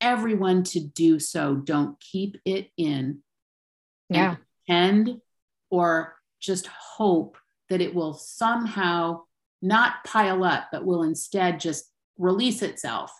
everyone 0.00 0.62
to 0.62 0.80
do 0.80 1.18
so. 1.18 1.56
Don't 1.56 1.98
keep 2.00 2.36
it 2.44 2.68
in. 2.76 3.22
Yeah. 4.08 4.36
Pretend 4.66 5.20
or 5.70 6.16
just 6.40 6.66
hope 6.66 7.36
that 7.68 7.80
it 7.80 7.94
will 7.94 8.14
somehow 8.14 9.22
not 9.62 10.04
pile 10.04 10.44
up, 10.44 10.68
but 10.70 10.84
will 10.84 11.02
instead 11.02 11.60
just 11.60 11.90
release 12.18 12.62
itself. 12.62 13.12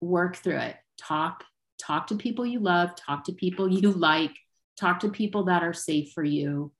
Work 0.00 0.36
through 0.36 0.58
it. 0.58 0.76
Talk, 1.00 1.44
talk 1.80 2.08
to 2.08 2.16
people 2.16 2.46
you 2.46 2.60
love, 2.60 2.94
talk 2.96 3.24
to 3.24 3.32
people 3.32 3.68
you 3.72 3.90
like, 3.90 4.36
talk 4.78 5.00
to 5.00 5.08
people 5.08 5.44
that 5.44 5.62
are 5.62 5.74
safe 5.74 6.12
for 6.12 6.24
you, 6.24 6.72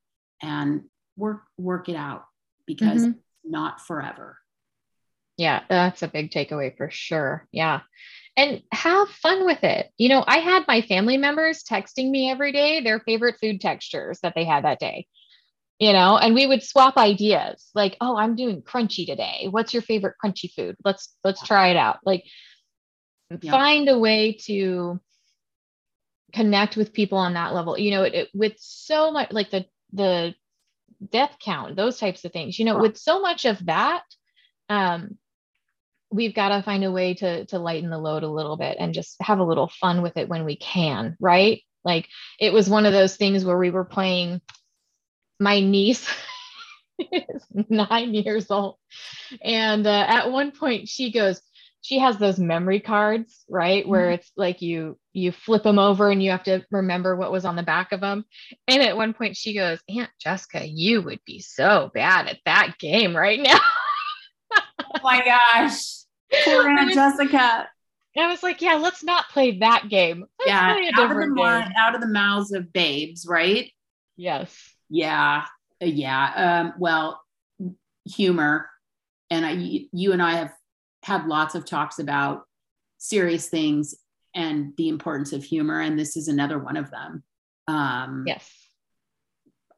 and 0.43 0.85
work 1.17 1.43
work 1.57 1.88
it 1.88 1.97
out 1.97 2.25
because 2.67 3.03
mm-hmm. 3.03 3.19
not 3.45 3.81
forever. 3.81 4.38
Yeah, 5.38 5.62
that's 5.68 6.03
a 6.03 6.09
big 6.09 6.33
takeaway 6.33 6.77
for 6.77 6.90
sure. 6.90 7.46
Yeah. 7.53 7.81
And 8.37 8.62
have 8.72 9.09
fun 9.09 9.46
with 9.46 9.62
it. 9.62 9.88
You 9.96 10.09
know, 10.09 10.24
I 10.27 10.38
had 10.38 10.66
my 10.66 10.83
family 10.83 11.16
members 11.16 11.62
texting 11.62 12.11
me 12.11 12.31
every 12.31 12.53
day 12.53 12.81
their 12.81 13.01
favorite 13.01 13.37
food 13.40 13.61
textures 13.61 14.18
that 14.22 14.35
they 14.35 14.44
had 14.44 14.64
that 14.64 14.81
day. 14.81 15.07
You 15.79 15.92
know, 15.92 16.18
and 16.18 16.35
we 16.35 16.46
would 16.46 16.64
swap 16.64 16.96
ideas 16.96 17.70
like, 17.72 17.96
"Oh, 18.01 18.16
I'm 18.16 18.35
doing 18.35 18.62
crunchy 18.62 19.07
today. 19.07 19.46
What's 19.48 19.72
your 19.72 19.83
favorite 19.83 20.16
crunchy 20.22 20.53
food? 20.53 20.77
Let's 20.85 21.14
let's 21.22 21.40
try 21.40 21.68
it 21.68 21.77
out." 21.77 21.98
Like 22.05 22.24
yeah. 23.40 23.53
find 23.53 23.88
a 23.88 23.96
way 23.96 24.38
to 24.46 24.98
connect 26.33 26.77
with 26.77 26.92
people 26.92 27.18
on 27.18 27.35
that 27.35 27.55
level. 27.55 27.79
You 27.79 27.92
know, 27.92 28.03
it, 28.03 28.14
it, 28.14 28.29
with 28.35 28.55
so 28.59 29.12
much 29.12 29.31
like 29.31 29.51
the 29.51 29.66
the 29.92 30.35
death 31.11 31.37
count, 31.40 31.77
those 31.77 31.98
types 32.01 32.24
of 32.24 32.33
things. 32.33 32.59
You 32.59 32.64
know, 32.64 32.79
with 32.79 32.96
so 32.96 33.20
much 33.20 33.44
of 33.44 33.64
that, 33.66 34.03
um, 34.68 35.16
we've 36.11 36.35
got 36.35 36.49
to 36.51 36.62
find 36.62 36.85
a 36.85 36.90
way 36.92 37.14
to 37.14 37.44
to 37.47 37.59
lighten 37.59 37.90
the 37.90 37.99
load 37.99 38.23
a 38.23 38.29
little 38.29 38.57
bit 38.57 38.77
and 38.81 38.94
just 38.94 39.16
have 39.21 39.38
a 39.38 39.44
little 39.44 39.68
fun 39.81 40.03
with 40.03 40.16
it 40.16 40.29
when 40.29 40.44
we 40.44 40.57
can, 40.57 41.16
right? 41.21 41.62
Like 41.85 42.09
it 42.40 42.53
was 42.53 42.68
one 42.68 42.87
of 42.87 42.92
those 42.92 43.16
things 43.16 43.44
where 43.44 43.59
we 43.59 43.71
were 43.71 43.85
playing 43.85 44.40
my 45.40 45.61
niece 45.61 46.09
is 46.99 47.47
nine 47.68 48.14
years 48.14 48.51
old. 48.51 48.77
And 49.42 49.87
uh, 49.87 50.05
at 50.09 50.31
one 50.31 50.53
point 50.53 50.88
she 50.88 51.12
goes, 51.12 51.40
she 51.83 51.99
has 51.99 52.18
those 52.18 52.38
memory 52.38 52.81
cards, 52.81 53.44
right? 53.49 53.87
Where 53.87 54.11
Mhm. 54.11 54.14
it's 54.14 54.31
like 54.37 54.62
you 54.62 54.99
you 55.12 55.33
flip 55.33 55.62
them 55.62 55.79
over 55.79 56.11
and 56.11 56.23
you 56.23 56.31
have 56.31 56.44
to 56.44 56.64
remember 56.71 57.16
what 57.16 57.33
was 57.33 57.44
on 57.44 57.57
the 57.57 57.62
back 57.62 57.92
of 57.92 58.01
them. 58.01 58.25
And 58.68 58.83
at 58.83 58.97
one 58.97 59.14
point 59.14 59.37
she 59.37 59.55
goes, 59.55 59.81
"Aunt 59.88 60.11
Jessica, 60.21 60.66
you 60.66 61.03
would 61.03 61.21
be 61.25 61.40
so 61.40 61.90
bad 61.94 62.29
at 62.29 62.38
that 62.47 62.77
game 62.79 63.16
right 63.16 63.40
now." 63.40 63.59
Oh 64.94 65.01
my 65.03 65.24
gosh. 65.24 65.83
Poor 66.44 66.68
Aunt 66.68 66.92
Jessica. 66.92 67.68
I 68.16 68.27
was 68.27 68.42
like, 68.42 68.61
"Yeah, 68.61 68.74
let's 68.74 69.05
not 69.05 69.29
play 69.29 69.59
that 69.59 69.88
game. 69.88 70.24
Let's 70.40 70.48
Yeah, 70.48 70.74
play 70.74 70.88
a 70.88 71.01
out 71.01 71.11
of, 71.12 71.16
the, 71.16 71.35
game." 71.37 71.72
out 71.79 71.94
of 71.94 72.01
the 72.01 72.09
mouths 72.09 72.53
of 72.53 72.72
babes, 72.72 73.27
right? 73.29 73.70
Yes. 74.16 74.57
Yeah, 74.90 75.44
yeah. 75.81 76.62
Um, 76.64 76.74
well, 76.81 77.20
humor, 78.05 78.68
and 79.31 79.46
I, 79.46 79.53
you 79.92 80.12
and 80.12 80.20
I 80.22 80.33
have 80.37 80.53
had 81.05 81.27
lots 81.27 81.55
of 81.55 81.64
talks 81.64 82.01
about 82.01 82.42
serious 82.98 83.48
things 83.48 83.94
and 84.35 84.72
the 84.77 84.88
importance 84.88 85.33
of 85.33 85.44
humor, 85.44 85.81
and 85.81 85.96
this 85.98 86.16
is 86.16 86.27
another 86.27 86.59
one 86.59 86.77
of 86.77 86.90
them. 86.90 87.22
Um, 87.68 88.24
Yes. 88.27 88.51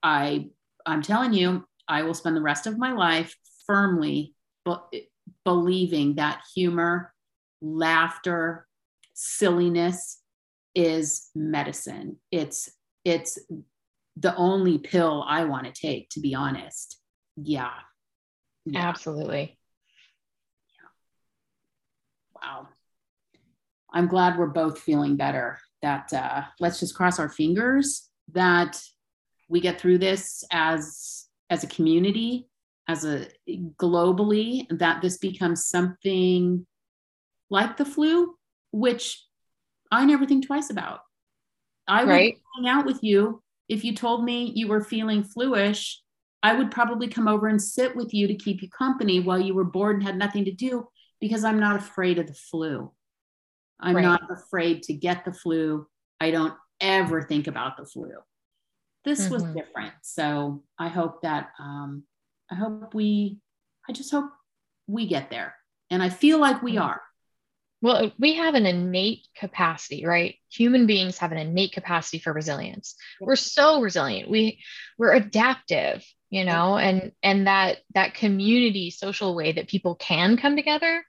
I, 0.02 0.48
I'm 0.86 1.02
telling 1.02 1.34
you, 1.34 1.66
I 1.86 2.02
will 2.04 2.14
spend 2.14 2.36
the 2.36 2.40
rest 2.40 2.66
of 2.66 2.78
my 2.78 2.92
life 2.92 3.36
firmly 3.66 4.34
be- 4.64 5.08
believing 5.44 6.16
that 6.16 6.42
humor, 6.54 7.12
laughter, 7.60 8.66
silliness 9.14 10.20
is 10.74 11.28
medicine. 11.34 12.16
It's 12.30 12.70
it's 13.04 13.38
the 14.16 14.36
only 14.36 14.78
pill 14.78 15.24
I 15.26 15.44
want 15.44 15.66
to 15.66 15.72
take, 15.72 16.10
to 16.10 16.20
be 16.20 16.34
honest. 16.34 16.98
Yeah. 17.36 17.72
Yeah. 18.66 18.88
Absolutely. 18.88 19.58
Yeah. 20.74 22.42
Wow. 22.42 22.68
I'm 23.92 24.06
glad 24.06 24.38
we're 24.38 24.46
both 24.46 24.78
feeling 24.78 25.16
better. 25.16 25.58
That 25.82 26.12
uh, 26.12 26.42
let's 26.60 26.78
just 26.78 26.94
cross 26.94 27.18
our 27.18 27.30
fingers 27.30 28.10
that 28.32 28.80
we 29.48 29.60
get 29.60 29.80
through 29.80 29.98
this 29.98 30.44
as 30.52 31.26
as 31.48 31.64
a 31.64 31.68
community, 31.68 32.49
as 32.90 33.04
a 33.04 33.28
globally, 33.78 34.66
that 34.78 35.00
this 35.00 35.18
becomes 35.18 35.66
something 35.66 36.66
like 37.48 37.76
the 37.76 37.84
flu, 37.84 38.34
which 38.72 39.24
I 39.92 40.04
never 40.04 40.26
think 40.26 40.46
twice 40.46 40.70
about. 40.70 41.00
I 41.86 42.04
would 42.04 42.34
hang 42.56 42.68
out 42.68 42.86
with 42.86 43.02
you 43.02 43.42
if 43.68 43.84
you 43.84 43.94
told 43.94 44.24
me 44.24 44.52
you 44.56 44.66
were 44.66 44.82
feeling 44.82 45.22
fluish. 45.22 46.00
I 46.42 46.54
would 46.54 46.70
probably 46.70 47.06
come 47.06 47.28
over 47.28 47.46
and 47.46 47.62
sit 47.62 47.94
with 47.94 48.12
you 48.12 48.26
to 48.26 48.34
keep 48.34 48.60
you 48.62 48.68
company 48.70 49.20
while 49.20 49.40
you 49.40 49.54
were 49.54 49.64
bored 49.64 49.96
and 49.96 50.02
had 50.02 50.18
nothing 50.18 50.44
to 50.46 50.52
do 50.52 50.88
because 51.20 51.44
I'm 51.44 51.60
not 51.60 51.76
afraid 51.76 52.18
of 52.18 52.26
the 52.26 52.34
flu. 52.34 52.92
I'm 53.78 53.96
Right. 53.96 54.02
not 54.02 54.22
afraid 54.30 54.82
to 54.84 54.94
get 54.94 55.24
the 55.24 55.32
flu. 55.32 55.86
I 56.18 56.30
don't 56.32 56.54
ever 56.80 57.22
think 57.22 57.46
about 57.46 57.76
the 57.76 57.84
flu. 57.84 58.10
This 59.04 59.30
was 59.30 59.44
Mhm. 59.44 59.54
different. 59.54 59.94
So 60.02 60.64
I 60.78 60.88
hope 60.88 61.22
that, 61.22 61.52
um, 61.58 62.04
I 62.50 62.54
hope 62.56 62.94
we, 62.94 63.38
I 63.88 63.92
just 63.92 64.10
hope 64.10 64.30
we 64.86 65.06
get 65.06 65.30
there. 65.30 65.54
And 65.90 66.02
I 66.02 66.08
feel 66.08 66.38
like 66.38 66.62
we 66.62 66.74
Mhm. 66.74 66.82
are. 66.82 67.02
Well, 67.82 68.12
we 68.18 68.34
have 68.34 68.54
an 68.54 68.66
innate 68.66 69.26
capacity, 69.34 70.04
right? 70.04 70.36
Human 70.50 70.86
beings 70.86 71.18
have 71.18 71.32
an 71.32 71.38
innate 71.38 71.72
capacity 71.72 72.18
for 72.18 72.32
resilience. 72.32 72.94
We're 73.20 73.36
so 73.36 73.80
resilient. 73.80 74.28
We 74.28 74.62
we're 74.98 75.14
adaptive, 75.14 76.04
you 76.28 76.44
know, 76.44 76.76
and 76.76 77.12
and 77.22 77.46
that 77.46 77.78
that 77.94 78.14
community 78.14 78.90
social 78.90 79.34
way 79.34 79.52
that 79.52 79.68
people 79.68 79.94
can 79.94 80.36
come 80.36 80.56
together, 80.56 81.04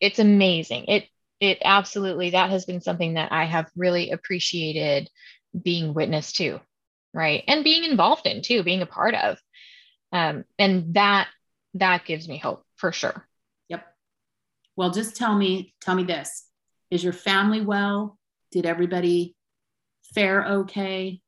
it's 0.00 0.18
amazing. 0.18 0.86
It 0.86 1.04
it 1.40 1.58
absolutely 1.64 2.30
that 2.30 2.50
has 2.50 2.64
been 2.64 2.80
something 2.80 3.14
that 3.14 3.32
I 3.32 3.44
have 3.44 3.70
really 3.76 4.10
appreciated 4.10 5.08
being 5.60 5.94
witness 5.94 6.32
to, 6.34 6.60
right? 7.14 7.44
And 7.46 7.64
being 7.64 7.84
involved 7.84 8.26
in 8.26 8.42
too, 8.42 8.62
being 8.62 8.82
a 8.82 8.86
part 8.86 9.14
of. 9.14 9.38
Um, 10.16 10.44
and 10.58 10.94
that 10.94 11.28
that 11.74 12.06
gives 12.06 12.26
me 12.26 12.38
hope 12.38 12.64
for 12.76 12.90
sure. 12.90 13.28
Yep. 13.68 13.84
Well, 14.76 14.90
just 14.90 15.14
tell 15.14 15.36
me, 15.36 15.74
tell 15.82 15.94
me 15.94 16.04
this. 16.04 16.46
Is 16.90 17.04
your 17.04 17.12
family 17.12 17.60
well? 17.60 18.18
Did 18.50 18.64
everybody 18.64 19.36
fare 20.14 20.46
okay? 20.46 21.20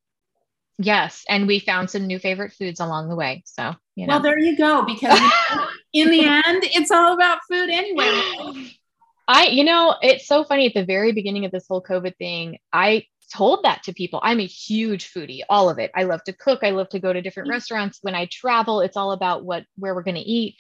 Yes, 0.79 1.25
and 1.29 1.47
we 1.47 1.59
found 1.59 1.91
some 1.91 2.07
new 2.07 2.19
favorite 2.19 2.53
foods 2.53 2.81
along 2.81 3.11
the 3.11 3.17
way. 3.17 3.43
So, 3.45 3.75
you 3.95 4.07
know. 4.07 4.15
Well, 4.15 4.23
there 4.23 4.39
you 4.39 4.57
go. 4.57 4.87
Because 4.87 5.21
in 5.93 6.11
the 6.11 6.25
end, 6.25 6.63
it's 6.63 6.91
all 6.91 7.13
about 7.13 7.41
food 7.51 7.69
anyway. 7.69 8.73
I, 9.29 9.49
you 9.49 9.63
know, 9.63 9.95
it's 10.01 10.27
so 10.27 10.43
funny 10.43 10.67
at 10.67 10.75
the 10.75 10.87
very 10.87 11.13
beginning 11.13 11.45
of 11.45 11.53
this 11.53 11.67
whole 11.69 11.83
COVID 11.83 12.17
thing, 12.17 12.59
I 12.73 13.05
told 13.31 13.65
that 13.65 13.83
to 13.83 13.93
people. 13.93 14.21
I'm 14.23 14.41
a 14.41 14.47
huge 14.47 15.13
foodie, 15.13 15.43
all 15.51 15.69
of 15.69 15.79
it. 15.79 15.91
I 15.95 16.05
love 16.05 16.25
to 16.25 16.33
cook. 16.33 16.61
I 16.63 16.71
love 16.71 16.89
to 16.91 16.99
go 16.99 17.13
to 17.13 17.21
different 17.21 17.49
Mhm. 17.51 17.53
restaurants. 17.53 17.99
When 18.01 18.15
I 18.15 18.27
travel, 18.33 18.81
it's 18.81 18.97
all 18.97 19.13
about 19.13 19.45
what 19.45 19.65
where 19.77 19.95
we're 19.95 20.03
going 20.03 20.15
to 20.15 20.21
eat. 20.21 20.57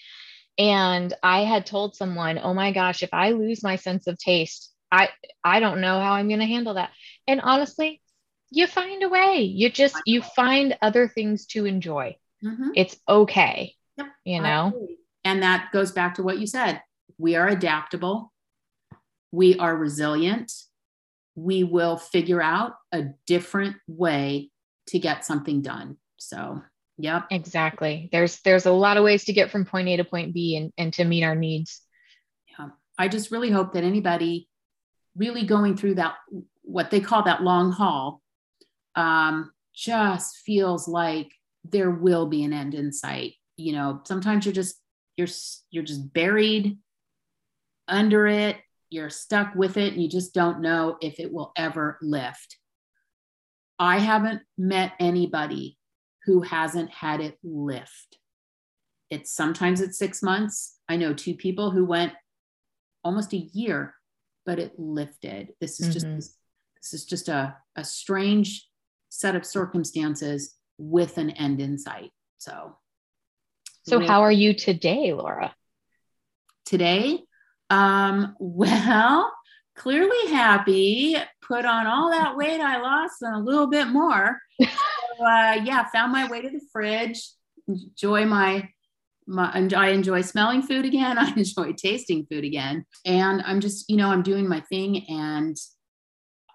And 0.58 1.14
I 1.22 1.44
had 1.44 1.64
told 1.64 1.96
someone, 1.96 2.38
"Oh 2.38 2.52
my 2.52 2.72
gosh, 2.72 3.02
if 3.02 3.14
I 3.14 3.30
lose 3.30 3.62
my 3.62 3.76
sense 3.76 4.06
of 4.06 4.18
taste, 4.18 4.70
I 4.92 5.08
I 5.42 5.60
don't 5.60 5.80
know 5.80 5.98
how 6.00 6.12
I'm 6.12 6.28
going 6.28 6.40
to 6.40 6.46
handle 6.46 6.74
that." 6.74 6.90
And 7.26 7.40
honestly, 7.40 8.02
you 8.50 8.66
find 8.66 9.02
a 9.02 9.08
way. 9.08 9.42
You 9.42 9.70
just 9.70 9.96
you 10.04 10.20
find 10.20 10.76
other 10.82 11.08
things 11.08 11.46
to 11.46 11.64
enjoy. 11.64 12.16
Mhm. 12.44 12.72
It's 12.74 13.00
okay. 13.08 13.76
Yep. 13.96 14.06
You 14.24 14.40
know? 14.42 14.88
And 15.24 15.42
that 15.42 15.72
goes 15.72 15.92
back 15.92 16.16
to 16.16 16.22
what 16.22 16.38
you 16.38 16.46
said. 16.46 16.82
We 17.16 17.34
are 17.36 17.48
adaptable. 17.48 18.32
We 19.32 19.58
are 19.58 19.76
resilient. 19.76 20.52
We 21.34 21.64
will 21.64 21.96
figure 21.96 22.42
out 22.42 22.74
a 22.92 23.06
different 23.26 23.76
way 23.86 24.50
to 24.88 24.98
get 24.98 25.24
something 25.24 25.62
done. 25.62 25.96
So, 26.16 26.62
yep. 26.96 27.26
Exactly. 27.30 28.08
There's 28.10 28.40
there's 28.40 28.66
a 28.66 28.72
lot 28.72 28.96
of 28.96 29.04
ways 29.04 29.24
to 29.24 29.32
get 29.32 29.50
from 29.50 29.64
point 29.64 29.88
A 29.88 29.98
to 29.98 30.04
point 30.04 30.34
B 30.34 30.56
and, 30.56 30.72
and 30.76 30.92
to 30.94 31.04
meet 31.04 31.22
our 31.22 31.36
needs. 31.36 31.82
Yeah. 32.58 32.70
I 32.98 33.08
just 33.08 33.30
really 33.30 33.50
hope 33.50 33.74
that 33.74 33.84
anybody 33.84 34.48
really 35.14 35.44
going 35.44 35.76
through 35.76 35.96
that, 35.96 36.14
what 36.62 36.90
they 36.90 37.00
call 37.00 37.24
that 37.24 37.42
long 37.42 37.70
haul, 37.72 38.22
um, 38.94 39.52
just 39.74 40.38
feels 40.38 40.88
like 40.88 41.30
there 41.64 41.90
will 41.90 42.26
be 42.26 42.44
an 42.44 42.52
end 42.52 42.74
in 42.74 42.92
sight. 42.92 43.34
You 43.56 43.72
know, 43.72 44.00
sometimes 44.04 44.46
you're 44.46 44.54
just, 44.54 44.80
you're, 45.16 45.28
you're 45.70 45.84
just 45.84 46.12
buried 46.12 46.78
under 47.86 48.26
it. 48.26 48.56
You're 48.90 49.10
stuck 49.10 49.54
with 49.54 49.76
it 49.76 49.92
and 49.92 50.02
you 50.02 50.08
just 50.08 50.32
don't 50.32 50.60
know 50.60 50.96
if 51.00 51.20
it 51.20 51.32
will 51.32 51.52
ever 51.56 51.98
lift. 52.00 52.56
I 53.78 53.98
haven't 53.98 54.42
met 54.56 54.92
anybody 54.98 55.78
who 56.24 56.40
hasn't 56.42 56.90
had 56.90 57.20
it 57.20 57.38
lift. 57.42 58.18
It's 59.10 59.30
sometimes 59.32 59.80
it's 59.80 59.98
six 59.98 60.22
months. 60.22 60.78
I 60.88 60.96
know 60.96 61.14
two 61.14 61.34
people 61.34 61.70
who 61.70 61.84
went 61.84 62.12
almost 63.04 63.32
a 63.32 63.36
year, 63.38 63.94
but 64.44 64.58
it 64.58 64.78
lifted. 64.78 65.54
This 65.60 65.80
is 65.80 65.92
just 65.92 66.06
Mhm. 66.06 66.16
this 66.76 66.94
is 66.94 67.04
just 67.04 67.28
a, 67.28 67.56
a 67.76 67.84
strange 67.84 68.68
set 69.08 69.34
of 69.34 69.44
circumstances 69.44 70.56
with 70.78 71.18
an 71.18 71.30
end 71.30 71.60
in 71.60 71.76
sight. 71.78 72.12
So 72.38 72.78
So 73.84 74.00
how 74.00 74.22
are 74.22 74.32
you 74.32 74.54
today, 74.54 75.12
Laura? 75.12 75.54
today? 76.64 77.24
Um, 77.70 78.34
well, 78.38 79.32
clearly 79.76 80.30
happy, 80.30 81.16
put 81.42 81.64
on 81.64 81.86
all 81.86 82.10
that 82.10 82.36
weight 82.36 82.60
I 82.60 82.80
lost 82.80 83.22
and 83.22 83.34
a 83.34 83.38
little 83.40 83.68
bit 83.68 83.88
more. 83.88 84.38
So, 84.60 85.24
uh, 85.24 85.60
yeah, 85.64 85.84
found 85.92 86.12
my 86.12 86.28
way 86.28 86.42
to 86.42 86.48
the 86.48 86.60
fridge, 86.72 87.28
enjoy 87.66 88.24
my 88.24 88.68
my, 89.28 89.68
I 89.76 89.88
enjoy 89.88 90.22
smelling 90.22 90.62
food 90.62 90.84
again. 90.84 91.18
I 91.18 91.32
enjoy 91.36 91.72
tasting 91.72 92.26
food 92.30 92.44
again. 92.44 92.84
And 93.04 93.42
I'm 93.42 93.60
just, 93.60 93.88
you 93.88 93.96
know, 93.96 94.10
I'm 94.10 94.22
doing 94.22 94.48
my 94.48 94.60
thing 94.60 95.04
and 95.08 95.56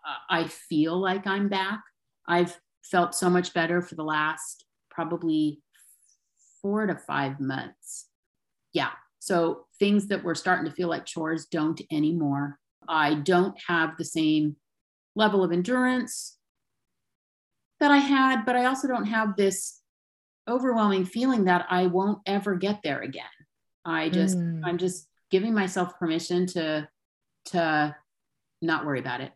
uh, 0.08 0.16
I 0.30 0.48
feel 0.48 1.00
like 1.00 1.28
I'm 1.28 1.50
back. 1.50 1.82
I've 2.28 2.58
felt 2.84 3.16
so 3.16 3.30
much 3.30 3.54
better 3.54 3.82
for 3.82 3.96
the 3.96 4.04
last 4.04 4.66
probably 4.90 5.62
four 6.62 6.86
to 6.88 6.96
five 6.96 7.40
months. 7.40 8.08
Yeah. 8.74 8.90
So 9.24 9.68
things 9.80 10.08
that 10.08 10.22
were 10.22 10.36
starting 10.36 10.66
to 10.66 10.76
feel 10.76 10.90
like 10.90 11.06
chores 11.06 11.46
don't 11.46 11.80
anymore. 11.90 12.60
I 12.90 13.14
don't 13.14 13.56
have 13.70 13.96
the 13.96 14.04
same 14.04 14.58
level 15.16 15.46
of 15.46 15.54
endurance 15.54 16.38
that 17.80 17.90
I 17.90 18.00
had, 18.00 18.44
but 18.44 18.58
I 18.58 18.66
also 18.66 18.90
don't 18.90 19.06
have 19.06 19.38
this 19.38 19.80
overwhelming 20.46 21.06
feeling 21.06 21.46
that 21.46 21.66
I 21.70 21.88
won't 21.88 22.20
ever 22.26 22.56
get 22.56 22.82
there 22.84 23.00
again. 23.02 23.24
I 23.86 24.10
just, 24.10 24.38
Mm. 24.38 24.60
I'm 24.66 24.78
just 24.78 25.08
giving 25.32 25.54
myself 25.54 25.98
permission 25.98 26.46
to, 26.48 26.90
to 27.46 27.96
not 28.62 28.86
worry 28.86 29.00
about 29.00 29.22
it. 29.22 29.32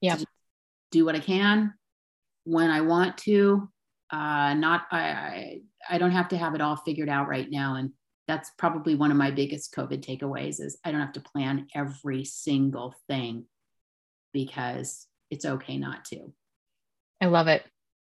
Yeah. 0.00 0.18
Do 0.90 1.04
what 1.04 1.14
I 1.14 1.20
can 1.20 1.74
when 2.42 2.72
I 2.72 2.80
want 2.80 3.18
to. 3.18 3.70
Uh, 4.10 4.54
not, 4.54 4.86
I, 4.90 4.98
I, 4.98 5.60
I 5.88 5.98
don't 5.98 6.12
have 6.12 6.28
to 6.28 6.36
have 6.36 6.54
it 6.54 6.60
all 6.60 6.76
figured 6.76 7.08
out 7.08 7.28
right 7.28 7.50
now. 7.50 7.76
And 7.76 7.90
that's 8.26 8.50
probably 8.58 8.94
one 8.94 9.10
of 9.10 9.16
my 9.16 9.30
biggest 9.30 9.74
COVID 9.74 10.04
takeaways 10.04 10.60
is 10.60 10.78
I 10.84 10.92
don't 10.92 11.00
have 11.00 11.12
to 11.12 11.20
plan 11.20 11.66
every 11.74 12.24
single 12.24 12.94
thing 13.08 13.46
because 14.32 15.06
it's 15.30 15.44
okay 15.44 15.78
not 15.78 16.04
to. 16.06 16.32
I 17.20 17.26
love 17.26 17.48
it. 17.48 17.64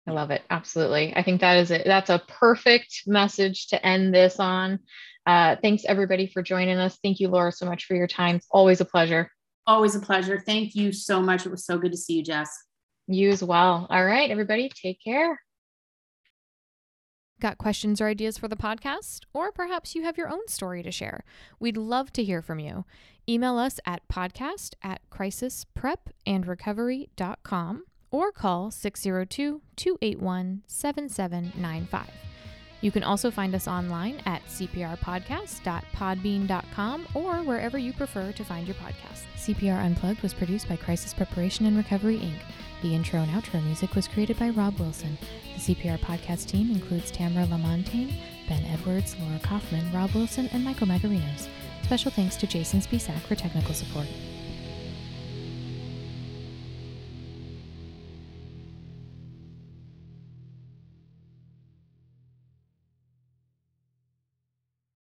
I 0.08 0.12
love 0.12 0.32
it. 0.32 0.42
Absolutely. 0.50 1.14
I 1.16 1.24
think 1.24 1.42
that 1.42 1.58
is 1.58 1.72
it. 1.72 1.84
That's 1.86 2.10
a 2.10 2.22
perfect 2.28 3.04
message 3.08 3.68
to 3.68 3.86
end 3.86 4.14
this 4.14 4.40
on. 4.40 4.80
Uh, 5.26 5.56
thanks 5.62 5.86
everybody 5.86 6.28
for 6.28 6.44
joining 6.44 6.78
us. 6.78 6.98
Thank 7.02 7.20
you, 7.20 7.30
Laura, 7.30 7.52
so 7.52 7.66
much 7.66 7.86
for 7.86 7.96
your 7.96 8.08
time. 8.08 8.38
It's 8.38 8.48
always 8.52 8.82
a 8.82 8.86
pleasure. 8.86 9.32
Always 9.66 9.96
a 9.96 10.02
pleasure. 10.02 10.44
Thank 10.46 10.76
you 10.76 10.92
so 10.92 11.22
much. 11.22 11.46
It 11.46 11.52
was 11.52 11.66
so 11.66 11.78
good 11.78 11.94
to 11.94 11.98
see 11.98 12.16
you, 12.16 12.24
Jess. 12.24 12.50
You 13.08 13.30
as 13.30 13.42
well. 13.42 13.88
All 13.90 14.06
right, 14.06 14.30
everybody, 14.30 14.70
take 14.70 15.00
care. 15.02 15.40
Got 17.44 17.58
questions 17.58 18.00
or 18.00 18.08
ideas 18.08 18.38
for 18.38 18.48
the 18.48 18.56
podcast? 18.56 19.24
Or 19.34 19.52
perhaps 19.52 19.96
you 19.96 20.04
have 20.04 20.18
your 20.18 20.30
own 20.30 20.48
story 20.48 20.82
to 20.82 20.92
share. 20.92 21.26
We'd 21.60 21.76
love 21.76 22.14
to 22.14 22.24
hear 22.24 22.42
from 22.42 22.60
you. 22.60 22.86
Email 23.28 23.58
us 23.58 23.82
at 23.86 24.08
podcast 24.08 24.76
at 24.82 25.02
crisisprepandrecovery.com 25.12 27.84
or 28.12 28.32
call 28.32 28.72
602 28.72 29.62
281 29.76 30.64
7795. 30.68 32.33
You 32.84 32.92
can 32.92 33.04
also 33.04 33.32
find 33.32 33.56
us 33.56 33.66
online 33.66 34.22
at 34.26 34.46
cprpodcast.podbean.com 34.48 37.08
or 37.14 37.36
wherever 37.38 37.78
you 37.78 37.94
prefer 37.94 38.34
to 38.34 38.44
find 38.44 38.68
your 38.68 38.76
podcast. 38.76 39.22
CPR 39.38 39.86
Unplugged 39.86 40.22
was 40.22 40.34
produced 40.34 40.68
by 40.68 40.76
Crisis 40.76 41.14
Preparation 41.14 41.66
and 41.66 41.78
Recovery, 41.78 42.18
Inc. 42.18 42.42
The 42.82 42.94
intro 42.94 43.22
and 43.22 43.32
outro 43.32 43.64
music 43.64 43.96
was 43.96 44.10
created 44.10 44.38
by 44.38 44.50
Rob 44.50 44.78
Wilson. 44.80 45.18
The 45.56 45.74
CPR 45.74 45.98
podcast 46.00 46.48
team 46.48 46.72
includes 46.72 47.10
Tamara 47.10 47.48
Lamontagne, 47.48 48.16
Ben 48.50 48.66
Edwards, 48.66 49.16
Laura 49.18 49.40
Kaufman, 49.40 49.90
Rob 49.94 50.12
Wilson, 50.12 50.50
and 50.52 50.62
Michael 50.62 50.88
Magarinos. 50.88 51.48
Special 51.84 52.12
thanks 52.12 52.36
to 52.36 52.48
Jason 52.48 52.82
Spisak 52.82 53.22
for 53.22 53.36
technical 53.36 53.74
support. 53.74 54.08